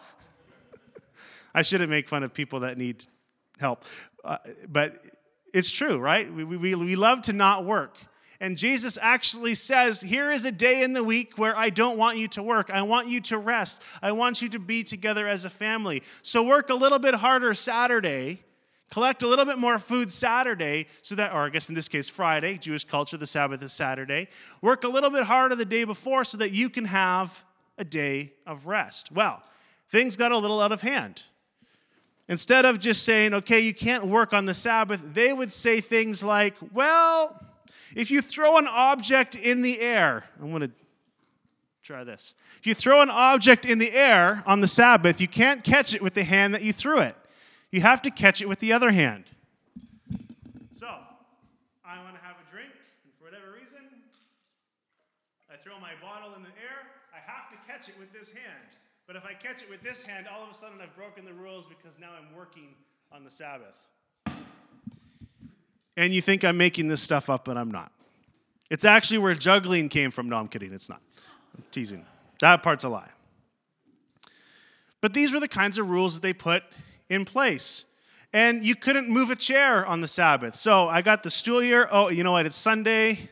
I 1.56 1.62
shouldn't 1.62 1.90
make 1.90 2.08
fun 2.08 2.24
of 2.24 2.34
people 2.34 2.62
that 2.62 2.78
need 2.78 3.06
help. 3.60 3.84
Uh, 4.24 4.38
but 4.68 5.04
it's 5.54 5.72
true, 5.72 5.98
right? 5.98 6.32
We, 6.32 6.44
we, 6.44 6.75
we 6.75 6.96
love 6.96 7.24
to 7.24 7.34
not 7.34 7.66
work. 7.66 7.98
And 8.40 8.58
Jesus 8.58 8.98
actually 9.02 9.56
says, 9.56 10.02
Here 10.02 10.30
is 10.30 10.44
a 10.44 10.52
day 10.52 10.84
in 10.84 10.94
the 10.94 11.04
week 11.04 11.38
where 11.38 11.58
I 11.58 11.70
don't 11.70 11.98
want 11.98 12.18
you 12.18 12.28
to 12.30 12.44
work. 12.44 12.70
I 12.70 12.82
want 12.82 13.08
you 13.08 13.22
to 13.22 13.38
rest. 13.38 13.82
I 14.02 14.12
want 14.12 14.42
you 14.42 14.50
to 14.50 14.60
be 14.60 14.84
together 14.84 15.28
as 15.28 15.46
a 15.46 15.50
family. 15.50 16.04
So 16.24 16.44
work 16.44 16.70
a 16.70 16.75
little 16.75 17.00
bit 17.00 17.16
harder 17.16 17.54
Saturday 17.54 18.44
collect 18.94 19.24
a 19.24 19.28
little 19.28 19.46
bit 19.46 19.58
more 19.58 19.80
food 19.80 20.12
Saturday, 20.12 20.86
so 21.02 21.16
that, 21.16 21.34
or 21.34 21.40
I 21.40 21.50
guess 21.50 21.68
in 21.68 21.74
this 21.74 21.90
case, 21.90 22.10
Friday, 22.10 22.60
Jewish 22.60 22.86
culture, 22.86 23.18
the 23.18 23.26
Sabbath 23.26 23.64
is 23.64 23.74
Saturday. 23.74 24.28
Work 24.62 24.84
a 24.84 24.88
little 24.88 25.10
bit 25.10 25.24
harder 25.24 25.56
the 25.56 25.66
day 25.66 25.84
before 25.84 26.24
so 26.24 26.38
that 26.38 26.52
you 26.52 26.70
can 26.70 26.86
have 26.86 27.44
a 27.80 27.84
day 27.84 28.34
of 28.46 28.68
rest. 28.68 29.12
Well, 29.12 29.42
things 29.90 30.16
got 30.16 30.32
a 30.32 30.38
little 30.38 30.62
out 30.62 30.72
of 30.72 30.82
hand. 30.82 31.24
Instead 32.30 32.66
of 32.66 32.80
just 32.80 33.02
saying, 33.02 33.34
okay, 33.34 33.62
you 33.62 33.74
can't 33.74 34.06
work 34.06 34.32
on 34.32 34.46
the 34.46 34.54
Sabbath, 34.54 35.02
they 35.16 35.34
would 35.34 35.52
say 35.52 35.82
things 35.82 36.24
like, 36.24 36.54
well, 36.72 37.44
if 37.96 38.12
you 38.12 38.22
throw 38.22 38.60
an 38.60 38.68
object 38.68 39.36
in 39.36 39.64
the 39.64 39.82
air, 39.82 40.26
I'm 40.40 40.52
going 40.52 40.62
to 40.62 40.72
try 41.82 42.04
this. 42.04 42.36
If 42.60 42.68
you 42.68 42.76
throw 42.76 43.02
an 43.02 43.10
object 43.10 43.66
in 43.66 43.80
the 43.80 43.92
air 43.92 44.44
on 44.46 44.62
the 44.62 44.68
Sabbath, 44.68 45.20
you 45.20 45.28
can't 45.28 45.64
catch 45.64 45.96
it 45.96 46.02
with 46.04 46.14
the 46.14 46.24
hand 46.24 46.54
that 46.54 46.62
you 46.62 46.72
threw 46.72 47.00
it. 47.00 47.16
You 47.74 47.82
have 47.82 48.03
to 48.03 48.12
catch 48.12 48.39
it 48.39 48.48
with 48.48 48.60
the 48.60 48.72
other 48.72 48.92
hand. 48.92 49.24
So, 50.72 50.86
I 51.84 51.98
want 52.03 52.13
to 52.13 52.22
have 52.22 52.36
a 52.38 52.51
drink, 52.51 52.70
and 53.03 53.12
for 53.18 53.25
whatever 53.25 53.58
reason, 53.60 53.80
I 55.51 55.58
throw 55.58 55.80
my 55.80 55.94
bottle 56.00 56.36
in 56.36 56.44
the 56.44 56.50
air. 56.50 56.86
I 57.12 57.18
have 57.25 57.50
to 57.50 57.58
catch 57.68 57.89
it 57.89 57.96
with 57.98 58.13
this 58.13 58.30
hand. 58.30 58.77
But 59.08 59.15
if 59.15 59.25
I 59.25 59.34
catch 59.34 59.63
it 59.63 59.72
with 59.72 59.82
this 59.82 60.03
hand, 60.03 60.27
all 60.32 60.44
of 60.44 60.51
a 60.51 60.53
sudden 60.53 60.82
I've 60.84 60.96
broken 60.96 61.25
the 61.25 61.34
rules 61.34 61.65
because 61.65 62.00
now 62.00 62.12
I'm 62.15 62.38
working 62.38 62.75
on 63.12 63.24
the 63.24 63.32
Sabbath. 63.32 63.88
And 65.98 66.13
you 66.13 66.22
think 66.22 66.44
I'm 66.44 66.58
making 66.58 66.89
this 66.89 67.01
stuff 67.01 67.27
up, 67.27 67.44
but 67.44 67.58
I'm 67.58 67.72
not. 67.72 67.92
It's 68.70 68.86
actually 68.86 69.18
where 69.18 69.34
juggling 69.34 69.89
came 69.89 70.12
from. 70.12 70.30
No, 70.30 70.36
I'm 70.36 70.48
kidding. 70.48 70.74
It's 70.74 70.89
not. 70.89 71.01
I'm 71.58 71.63
teasing. 71.72 72.06
That 72.39 72.62
part's 72.62 72.84
a 72.84 72.89
lie. 72.89 73.10
But 75.01 75.15
these 75.15 75.34
were 75.34 75.39
the 75.39 75.48
kinds 75.48 75.80
of 75.80 75.89
rules 75.89 76.13
that 76.13 76.22
they 76.22 76.34
put 76.34 76.62
in 77.13 77.25
place. 77.25 77.86
And 78.34 78.65
you 78.65 78.75
couldn't 78.75 79.10
move 79.10 79.29
a 79.29 79.36
chair 79.36 79.86
on 79.86 80.01
the 80.01 80.08
Sabbath. 80.08 80.55
So 80.55 80.89
I 80.89 81.01
got 81.01 81.22
the 81.22 81.29
stool 81.29 81.60
here. 81.60 81.88
Oh, 81.91 82.10
you 82.10 82.24
know 82.24 82.32
what? 82.32 82.46
It's 82.48 82.55
Sunday. 82.55 83.29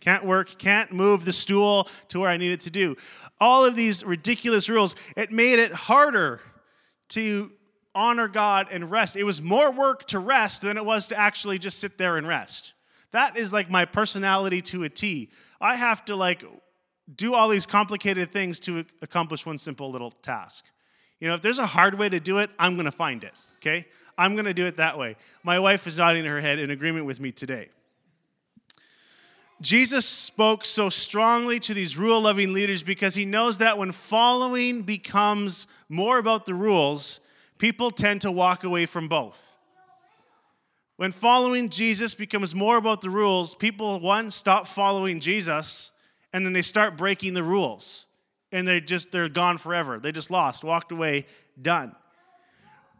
Can't 0.00 0.24
work. 0.24 0.58
Can't 0.58 0.92
move 0.92 1.26
the 1.26 1.32
stool 1.32 1.88
to 2.08 2.20
where 2.20 2.30
I 2.30 2.38
need 2.38 2.52
it 2.52 2.60
to 2.60 2.70
do. 2.70 2.96
All 3.38 3.66
of 3.66 3.76
these 3.76 4.02
ridiculous 4.02 4.68
rules. 4.68 4.96
It 5.16 5.30
made 5.30 5.58
it 5.58 5.72
harder 5.72 6.40
to 7.10 7.52
honor 7.94 8.28
God 8.28 8.68
and 8.70 8.90
rest. 8.90 9.16
It 9.16 9.24
was 9.24 9.42
more 9.42 9.70
work 9.70 10.06
to 10.06 10.18
rest 10.18 10.62
than 10.62 10.78
it 10.78 10.84
was 10.84 11.08
to 11.08 11.18
actually 11.18 11.58
just 11.58 11.78
sit 11.78 11.98
there 11.98 12.16
and 12.16 12.26
rest. 12.26 12.74
That 13.12 13.36
is 13.36 13.52
like 13.52 13.70
my 13.70 13.84
personality 13.84 14.62
to 14.62 14.84
a 14.84 14.88
T. 14.88 15.30
I 15.60 15.74
have 15.74 16.04
to 16.06 16.16
like 16.16 16.44
do 17.14 17.34
all 17.34 17.48
these 17.48 17.66
complicated 17.66 18.32
things 18.32 18.60
to 18.60 18.84
accomplish 19.02 19.44
one 19.44 19.58
simple 19.58 19.90
little 19.90 20.12
task. 20.12 20.70
You 21.20 21.28
know, 21.28 21.34
if 21.34 21.42
there's 21.42 21.58
a 21.58 21.66
hard 21.66 21.94
way 21.94 22.08
to 22.08 22.18
do 22.18 22.38
it, 22.38 22.50
I'm 22.58 22.74
going 22.74 22.86
to 22.86 22.92
find 22.92 23.22
it, 23.22 23.32
okay? 23.58 23.86
I'm 24.16 24.34
going 24.34 24.46
to 24.46 24.54
do 24.54 24.66
it 24.66 24.78
that 24.78 24.98
way. 24.98 25.16
My 25.42 25.58
wife 25.58 25.86
is 25.86 25.98
nodding 25.98 26.24
her 26.24 26.40
head 26.40 26.58
in 26.58 26.70
agreement 26.70 27.06
with 27.06 27.20
me 27.20 27.30
today. 27.30 27.68
Jesus 29.60 30.06
spoke 30.06 30.64
so 30.64 30.88
strongly 30.88 31.60
to 31.60 31.74
these 31.74 31.98
rule 31.98 32.22
loving 32.22 32.54
leaders 32.54 32.82
because 32.82 33.14
he 33.14 33.26
knows 33.26 33.58
that 33.58 33.76
when 33.76 33.92
following 33.92 34.82
becomes 34.82 35.66
more 35.90 36.18
about 36.18 36.46
the 36.46 36.54
rules, 36.54 37.20
people 37.58 37.90
tend 37.90 38.22
to 38.22 38.32
walk 38.32 38.64
away 38.64 38.86
from 38.86 39.06
both. 39.06 39.58
When 40.96 41.12
following 41.12 41.68
Jesus 41.68 42.14
becomes 42.14 42.54
more 42.54 42.78
about 42.78 43.02
the 43.02 43.10
rules, 43.10 43.54
people, 43.54 44.00
one, 44.00 44.30
stop 44.30 44.66
following 44.66 45.20
Jesus, 45.20 45.92
and 46.32 46.44
then 46.44 46.54
they 46.54 46.62
start 46.62 46.96
breaking 46.96 47.34
the 47.34 47.42
rules 47.42 48.06
and 48.52 48.66
they 48.66 48.80
just 48.80 49.12
they're 49.12 49.28
gone 49.28 49.58
forever. 49.58 49.98
They 49.98 50.12
just 50.12 50.30
lost, 50.30 50.64
walked 50.64 50.92
away, 50.92 51.26
done. 51.60 51.94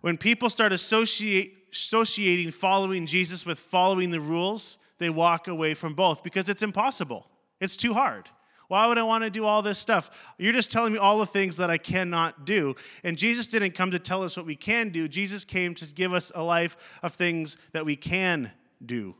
When 0.01 0.17
people 0.17 0.49
start 0.49 0.73
associate, 0.73 1.55
associating 1.73 2.51
following 2.51 3.07
Jesus 3.07 3.45
with 3.45 3.59
following 3.59 4.11
the 4.11 4.21
rules, 4.21 4.79
they 4.99 5.11
walk 5.11 5.49
away 5.49 5.75
from 5.75 5.95
both 5.95 6.23
because 6.23 6.49
it's 6.49 6.63
impossible. 6.63 7.27
It's 7.61 7.77
too 7.77 7.95
hard. 7.95 8.29
Why 8.69 8.87
would 8.87 8.99
I 8.99 9.03
want 9.03 9.25
to 9.25 9.31
do 9.31 9.45
all 9.47 9.63
this 9.63 9.81
stuff? 9.81 10.33
You're 10.39 10.53
just 10.53 10.71
telling 10.71 10.93
me 10.93 10.99
all 10.99 11.19
the 11.19 11.27
things 11.27 11.57
that 11.57 11.71
I 11.71 11.77
cannot 11.77 12.45
do. 12.45 12.77
And 13.03 13.19
Jesus 13.19 13.49
didn't 13.49 13.73
come 13.73 13.91
to 13.91 13.99
tell 13.99 14.23
us 14.23 14.37
what 14.37 14.47
we 14.47 14.55
can 14.55 14.91
do. 14.91 15.09
Jesus 15.09 15.45
came 15.45 15.75
to 15.75 15.87
give 15.93 16.15
us 16.15 16.31
a 16.37 16.43
life 16.45 16.77
of 17.03 17.15
things 17.15 17.57
that 17.73 17.85
we 17.85 17.97
can 17.97 18.53
do. 18.85 19.17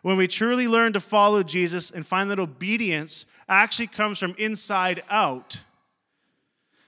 When 0.00 0.16
we 0.16 0.26
truly 0.26 0.68
learn 0.68 0.94
to 0.94 1.00
follow 1.00 1.42
Jesus 1.42 1.90
and 1.90 2.06
find 2.06 2.30
that 2.30 2.38
obedience 2.40 3.26
actually 3.48 3.86
comes 3.86 4.18
from 4.18 4.34
inside 4.38 5.02
out, 5.08 5.62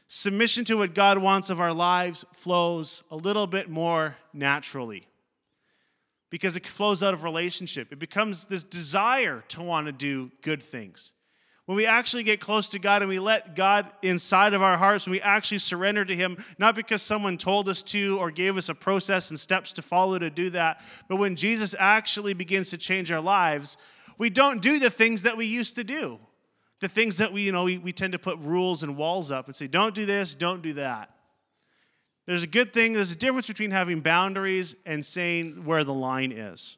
submission 0.09 0.65
to 0.65 0.77
what 0.77 0.95
God 0.95 1.19
wants 1.19 1.51
of 1.51 1.61
our 1.61 1.73
lives 1.73 2.25
flows 2.33 3.03
a 3.11 3.17
little 3.17 3.47
bit 3.47 3.69
more 3.69 4.17
naturally 4.33 5.07
because 6.31 6.57
it 6.57 6.67
flows 6.67 7.03
out 7.03 7.15
of 7.15 7.25
relationship. 7.25 7.93
It 7.93 7.99
becomes 7.99 8.47
this 8.47 8.65
desire 8.65 9.45
to 9.49 9.63
want 9.63 9.87
to 9.87 9.93
do 9.93 10.31
good 10.43 10.63
things. 10.63 11.13
When 11.67 11.77
we 11.77 11.85
actually 11.85 12.23
get 12.23 12.41
close 12.41 12.71
to 12.71 12.79
God 12.79 13.03
and 13.03 13.11
we 13.11 13.19
let 13.19 13.55
God 13.55 13.91
inside 14.03 14.55
of 14.55 14.63
our 14.63 14.79
hearts, 14.79 15.05
when 15.05 15.13
we 15.13 15.21
actually 15.21 15.59
surrender 15.59 16.03
to 16.03 16.17
Him, 16.17 16.43
not 16.59 16.75
because 16.75 17.03
someone 17.03 17.37
told 17.37 17.69
us 17.69 17.83
to 17.85 18.19
or 18.19 18.31
gave 18.31 18.57
us 18.57 18.71
a 18.71 18.75
process 18.75 19.29
and 19.29 19.39
steps 19.39 19.75
to 19.75 19.83
follow 19.83 20.19
to 20.19 20.31
do 20.31 20.49
that, 20.51 20.83
but 21.09 21.17
when 21.17 21.37
Jesus 21.37 21.75
actually 21.79 22.33
begins 22.33 22.71
to 22.71 22.79
change 22.79 23.13
our 23.13 23.21
lives, 23.21 23.77
we 24.17 24.31
don't 24.31 24.63
do 24.63 24.79
the 24.79 24.89
things 24.89 25.25
that 25.25 25.37
we 25.37 25.45
used 25.45 25.77
to 25.77 25.85
do 25.85 26.19
the 26.81 26.89
things 26.89 27.19
that 27.19 27.33
we, 27.33 27.43
you 27.43 27.53
know, 27.53 27.65
we, 27.65 27.79
we 27.79 27.93
tend 27.93 28.13
to 28.13 28.19
put 28.19 28.39
rules 28.39 28.83
and 28.83 28.97
walls 28.97 29.31
up 29.31 29.47
and 29.47 29.57
say, 29.57 29.67
don't 29.67 29.95
do 29.95 30.07
this, 30.07 30.35
don't 30.35 30.63
do 30.63 30.75
that. 30.75 31.11
There's 32.27 32.43
a 32.43 32.49
good 32.49 32.73
thing, 32.73 32.93
there's 32.93 33.13
a 33.13 33.17
difference 33.17 33.49
between 33.49 33.71
having 33.71 34.01
boundaries 34.01 34.77
and 34.85 35.05
saying 35.05 35.65
where 35.65 35.83
the 35.83 35.95
line 35.95 36.31
is. 36.31 36.77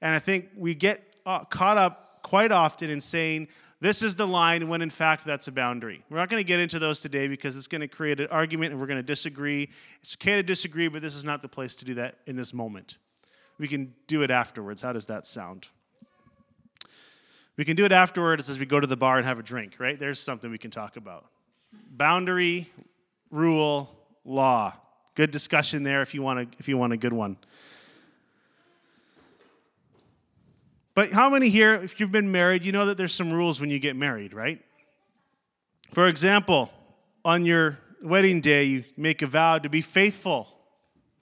And 0.00 0.14
I 0.14 0.18
think 0.18 0.48
we 0.56 0.74
get 0.74 1.02
uh, 1.26 1.44
caught 1.44 1.76
up 1.76 2.22
quite 2.22 2.52
often 2.52 2.88
in 2.88 3.00
saying 3.00 3.48
This 3.80 4.00
is 4.04 4.14
the 4.14 4.28
line 4.28 4.68
when 4.68 4.80
in 4.80 4.90
fact 4.90 5.24
that's 5.24 5.48
a 5.48 5.52
boundary. 5.52 6.04
We're 6.08 6.18
not 6.18 6.28
going 6.28 6.40
to 6.40 6.46
get 6.46 6.60
into 6.60 6.78
those 6.78 7.00
today 7.00 7.26
because 7.26 7.56
it's 7.56 7.66
going 7.66 7.80
to 7.80 7.88
create 7.88 8.20
an 8.20 8.28
argument 8.30 8.70
and 8.70 8.80
we're 8.80 8.86
going 8.86 9.00
to 9.00 9.02
disagree. 9.02 9.70
It's 10.02 10.14
okay 10.14 10.36
to 10.36 10.42
disagree, 10.44 10.86
but 10.86 11.02
this 11.02 11.16
is 11.16 11.24
not 11.24 11.42
the 11.42 11.48
place 11.48 11.74
to 11.76 11.84
do 11.84 11.94
that 11.94 12.18
in 12.28 12.36
this 12.36 12.54
moment. 12.54 12.98
We 13.58 13.66
can 13.66 13.92
do 14.06 14.22
it 14.22 14.30
afterwards. 14.30 14.82
How 14.82 14.92
does 14.92 15.06
that 15.06 15.26
sound? 15.26 15.66
We 17.56 17.64
can 17.64 17.76
do 17.76 17.84
it 17.84 17.92
afterwards 17.92 18.48
as 18.48 18.58
we 18.58 18.66
go 18.66 18.80
to 18.80 18.86
the 18.86 18.96
bar 18.96 19.18
and 19.18 19.26
have 19.26 19.38
a 19.38 19.42
drink, 19.42 19.76
right? 19.78 19.98
There's 19.98 20.18
something 20.18 20.50
we 20.50 20.58
can 20.58 20.70
talk 20.70 20.96
about. 20.96 21.26
Boundary, 21.90 22.68
rule, 23.30 23.90
law. 24.24 24.74
Good 25.14 25.30
discussion 25.30 25.82
there 25.82 26.02
if 26.02 26.14
you 26.14 26.22
want 26.22 26.40
a, 26.40 26.46
if 26.58 26.68
you 26.68 26.78
want 26.78 26.92
a 26.92 26.96
good 26.96 27.12
one. 27.12 27.36
But 30.94 31.10
how 31.10 31.30
many 31.30 31.48
here, 31.48 31.74
if 31.74 31.98
you've 32.00 32.12
been 32.12 32.32
married, 32.32 32.64
you 32.64 32.72
know 32.72 32.86
that 32.86 32.96
there's 32.96 33.14
some 33.14 33.32
rules 33.32 33.60
when 33.60 33.70
you 33.70 33.78
get 33.78 33.96
married, 33.96 34.34
right? 34.34 34.60
For 35.92 36.06
example, 36.06 36.70
on 37.24 37.44
your 37.44 37.78
wedding 38.02 38.40
day, 38.40 38.64
you 38.64 38.84
make 38.96 39.22
a 39.22 39.26
vow 39.26 39.58
to 39.58 39.68
be 39.68 39.80
faithful, 39.80 40.48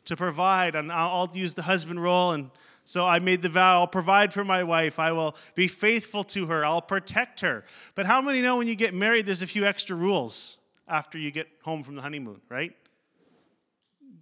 to 0.06 0.16
provide, 0.16 0.74
and 0.74 0.90
I'll 0.90 1.30
use 1.34 1.54
the 1.54 1.62
husband 1.62 2.02
role. 2.02 2.32
And 2.32 2.50
so 2.90 3.06
I 3.06 3.18
made 3.18 3.42
the 3.42 3.48
vow 3.48 3.80
I'll 3.80 3.86
provide 3.86 4.32
for 4.32 4.44
my 4.44 4.64
wife, 4.64 4.98
I 4.98 5.12
will 5.12 5.36
be 5.54 5.68
faithful 5.68 6.24
to 6.24 6.46
her, 6.46 6.64
I'll 6.64 6.82
protect 6.82 7.40
her. 7.40 7.64
But 7.94 8.06
how 8.06 8.20
many 8.20 8.42
know 8.42 8.56
when 8.56 8.66
you 8.66 8.74
get 8.74 8.94
married, 8.94 9.26
there's 9.26 9.42
a 9.42 9.46
few 9.46 9.64
extra 9.64 9.94
rules 9.96 10.58
after 10.88 11.18
you 11.18 11.30
get 11.30 11.48
home 11.62 11.82
from 11.82 11.94
the 11.94 12.02
honeymoon, 12.02 12.40
right? 12.48 12.72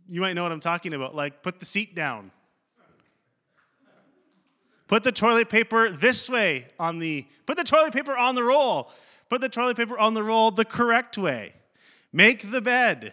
You 0.09 0.21
might 0.21 0.35
know 0.35 0.43
what 0.43 0.53
I'm 0.53 0.61
talking 0.61 0.95
about, 0.95 1.15
like 1.15 1.43
put 1.43 1.61
the 1.61 1.65
seat 1.65 1.95
down 1.95 2.31
Put 4.89 5.05
the 5.05 5.13
toilet 5.13 5.51
paper 5.51 5.91
this 5.91 6.31
way 6.31 6.67
on 6.81 6.99
the, 6.99 7.27
put 7.45 7.59
the 7.59 7.65
toilet 7.65 7.93
paper 7.93 8.17
on 8.17 8.35
the 8.35 8.43
roll. 8.43 8.91
Put 9.29 9.43
the 9.43 9.51
toilet 9.51 9.77
paper 9.77 9.99
on 9.99 10.15
the 10.15 10.23
roll 10.23 10.51
the 10.51 10.65
correct 10.65 11.19
way. 11.19 11.53
Make 12.11 12.51
the 12.51 12.63
bed. 12.63 13.13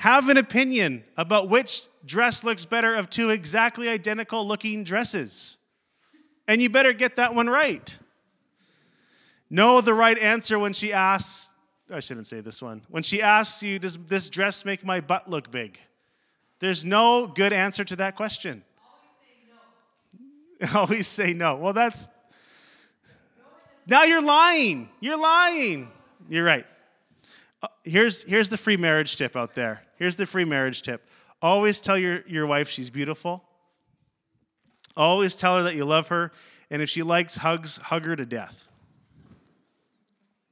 Have 0.00 0.30
an 0.30 0.38
opinion 0.38 1.04
about 1.18 1.50
which 1.50 1.82
dress 2.06 2.42
looks 2.42 2.64
better 2.64 2.94
of 2.94 3.10
two 3.10 3.28
exactly 3.28 3.86
identical 3.86 4.48
looking 4.48 4.82
dresses. 4.82 5.58
And 6.48 6.62
you 6.62 6.70
better 6.70 6.94
get 6.94 7.16
that 7.16 7.34
one 7.34 7.50
right. 7.50 7.98
Know 9.50 9.82
the 9.82 9.92
right 9.92 10.18
answer 10.18 10.58
when 10.58 10.72
she 10.72 10.94
asks, 10.94 11.52
I 11.92 12.00
shouldn't 12.00 12.26
say 12.26 12.40
this 12.40 12.62
one. 12.62 12.80
When 12.88 13.02
she 13.02 13.20
asks 13.20 13.62
you, 13.62 13.78
Does 13.78 13.98
this 14.06 14.30
dress 14.30 14.64
make 14.64 14.82
my 14.86 15.02
butt 15.02 15.28
look 15.28 15.50
big? 15.50 15.78
There's 16.60 16.82
no 16.82 17.26
good 17.26 17.52
answer 17.52 17.84
to 17.84 17.96
that 17.96 18.16
question. 18.16 18.64
Always 20.74 21.08
say 21.08 21.34
no. 21.34 21.56
Well, 21.56 21.74
that's. 21.74 22.08
Now 23.86 24.04
you're 24.04 24.22
lying. 24.22 24.88
You're 25.00 25.20
lying. 25.20 25.90
You're 26.26 26.44
right. 26.44 26.64
Uh, 27.62 27.68
here's, 27.84 28.22
here's 28.22 28.48
the 28.48 28.56
free 28.56 28.76
marriage 28.76 29.16
tip 29.16 29.36
out 29.36 29.54
there. 29.54 29.82
Here's 29.96 30.16
the 30.16 30.26
free 30.26 30.44
marriage 30.44 30.82
tip. 30.82 31.06
Always 31.42 31.80
tell 31.80 31.98
your, 31.98 32.22
your 32.26 32.46
wife 32.46 32.68
she's 32.68 32.90
beautiful. 32.90 33.44
Always 34.96 35.36
tell 35.36 35.56
her 35.56 35.62
that 35.64 35.74
you 35.74 35.84
love 35.84 36.08
her. 36.08 36.32
And 36.70 36.82
if 36.82 36.88
she 36.88 37.02
likes 37.02 37.36
hugs, 37.36 37.78
hug 37.78 38.04
her 38.06 38.16
to 38.16 38.26
death. 38.26 38.66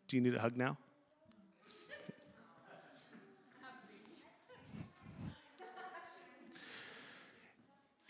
Do 0.09 0.17
you 0.17 0.23
need 0.23 0.35
a 0.35 0.41
hug 0.41 0.57
now? 0.57 0.79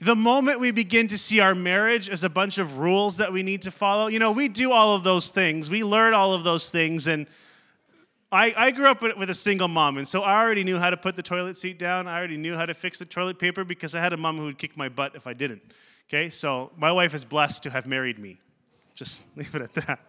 The 0.00 0.14
moment 0.14 0.60
we 0.60 0.70
begin 0.70 1.08
to 1.08 1.18
see 1.18 1.40
our 1.40 1.56
marriage 1.56 2.08
as 2.08 2.22
a 2.22 2.28
bunch 2.28 2.58
of 2.58 2.78
rules 2.78 3.16
that 3.16 3.32
we 3.32 3.42
need 3.42 3.62
to 3.62 3.72
follow, 3.72 4.06
you 4.06 4.20
know, 4.20 4.30
we 4.30 4.46
do 4.46 4.70
all 4.70 4.94
of 4.94 5.02
those 5.02 5.32
things. 5.32 5.68
We 5.68 5.82
learn 5.82 6.14
all 6.14 6.34
of 6.34 6.44
those 6.44 6.70
things. 6.70 7.08
And 7.08 7.26
I, 8.30 8.52
I 8.56 8.70
grew 8.72 8.86
up 8.86 9.00
with 9.00 9.30
a 9.30 9.34
single 9.34 9.68
mom, 9.68 9.96
and 9.96 10.06
so 10.06 10.22
I 10.22 10.42
already 10.42 10.62
knew 10.62 10.78
how 10.78 10.90
to 10.90 10.98
put 10.98 11.16
the 11.16 11.22
toilet 11.22 11.56
seat 11.56 11.78
down. 11.78 12.06
I 12.06 12.18
already 12.18 12.36
knew 12.36 12.54
how 12.54 12.66
to 12.66 12.74
fix 12.74 12.98
the 12.98 13.06
toilet 13.06 13.38
paper 13.38 13.64
because 13.64 13.94
I 13.94 14.00
had 14.00 14.12
a 14.12 14.18
mom 14.18 14.36
who 14.36 14.44
would 14.44 14.58
kick 14.58 14.76
my 14.76 14.90
butt 14.90 15.14
if 15.14 15.26
I 15.26 15.32
didn't. 15.32 15.62
Okay, 16.08 16.28
so 16.28 16.70
my 16.76 16.92
wife 16.92 17.14
is 17.14 17.24
blessed 17.24 17.62
to 17.62 17.70
have 17.70 17.86
married 17.86 18.18
me. 18.18 18.38
Just 18.94 19.24
leave 19.36 19.54
it 19.54 19.62
at 19.62 19.74
that. 19.74 20.00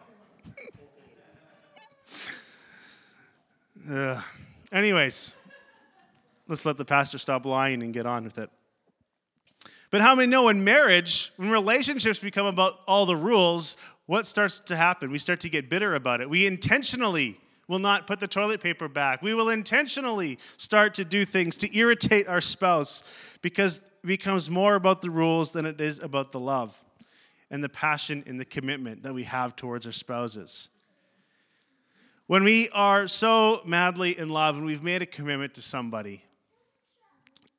uh, 3.89 4.21
anyways, 4.73 5.35
let's 6.49 6.65
let 6.65 6.75
the 6.75 6.85
pastor 6.85 7.17
stop 7.17 7.45
lying 7.45 7.83
and 7.83 7.93
get 7.93 8.05
on 8.05 8.25
with 8.25 8.37
it. 8.37 8.49
But 9.91 10.01
how 10.01 10.13
many 10.13 10.29
know 10.29 10.49
in 10.49 10.65
marriage, 10.65 11.31
when 11.37 11.49
relationships 11.49 12.19
become 12.19 12.45
about 12.45 12.81
all 12.85 13.05
the 13.05 13.15
rules, 13.15 13.77
what 14.07 14.27
starts 14.27 14.59
to 14.59 14.75
happen? 14.75 15.09
We 15.09 15.19
start 15.19 15.39
to 15.41 15.49
get 15.49 15.69
bitter 15.69 15.95
about 15.95 16.19
it. 16.19 16.29
We 16.29 16.45
intentionally 16.45 17.39
will 17.69 17.79
not 17.79 18.07
put 18.07 18.19
the 18.19 18.27
toilet 18.27 18.59
paper 18.59 18.89
back. 18.89 19.21
We 19.21 19.33
will 19.35 19.49
intentionally 19.49 20.39
start 20.57 20.95
to 20.95 21.05
do 21.05 21.23
things 21.23 21.57
to 21.59 21.77
irritate 21.77 22.27
our 22.27 22.41
spouse 22.41 23.03
because 23.41 23.77
it 23.77 24.07
becomes 24.07 24.49
more 24.49 24.75
about 24.75 25.01
the 25.01 25.11
rules 25.11 25.53
than 25.53 25.65
it 25.65 25.79
is 25.79 25.99
about 25.99 26.33
the 26.33 26.39
love 26.39 26.77
and 27.51 27.63
the 27.63 27.69
passion 27.69 28.23
and 28.25 28.39
the 28.39 28.45
commitment 28.45 29.03
that 29.03 29.13
we 29.13 29.23
have 29.23 29.55
towards 29.55 29.85
our 29.85 29.91
spouses. 29.91 30.69
When 32.25 32.43
we 32.43 32.69
are 32.69 33.07
so 33.07 33.61
madly 33.65 34.17
in 34.17 34.29
love 34.29 34.57
and 34.57 34.65
we've 34.65 34.83
made 34.83 35.03
a 35.03 35.05
commitment 35.05 35.53
to 35.53 35.61
somebody, 35.61 36.23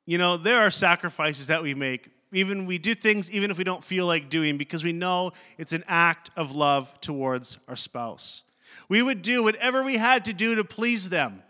you 0.05 0.17
know, 0.17 0.35
there 0.35 0.59
are 0.59 0.71
sacrifices 0.71 1.47
that 1.47 1.63
we 1.63 1.73
make 1.73 2.09
even 2.33 2.65
we 2.65 2.77
do 2.77 2.95
things 2.95 3.29
even 3.31 3.51
if 3.51 3.57
we 3.57 3.63
don't 3.65 3.83
feel 3.83 4.05
like 4.05 4.29
doing 4.29 4.57
because 4.57 4.85
we 4.85 4.93
know 4.93 5.31
it's 5.57 5.73
an 5.73 5.83
act 5.87 6.29
of 6.37 6.55
love 6.55 6.99
towards 7.01 7.57
our 7.67 7.75
spouse. 7.75 8.43
We 8.91 9.01
would 9.01 9.21
do 9.21 9.41
whatever 9.41 9.83
we 9.83 9.95
had 9.95 10.25
to 10.25 10.33
do 10.33 10.55
to 10.55 10.65
please 10.65 11.09
them. 11.09 11.43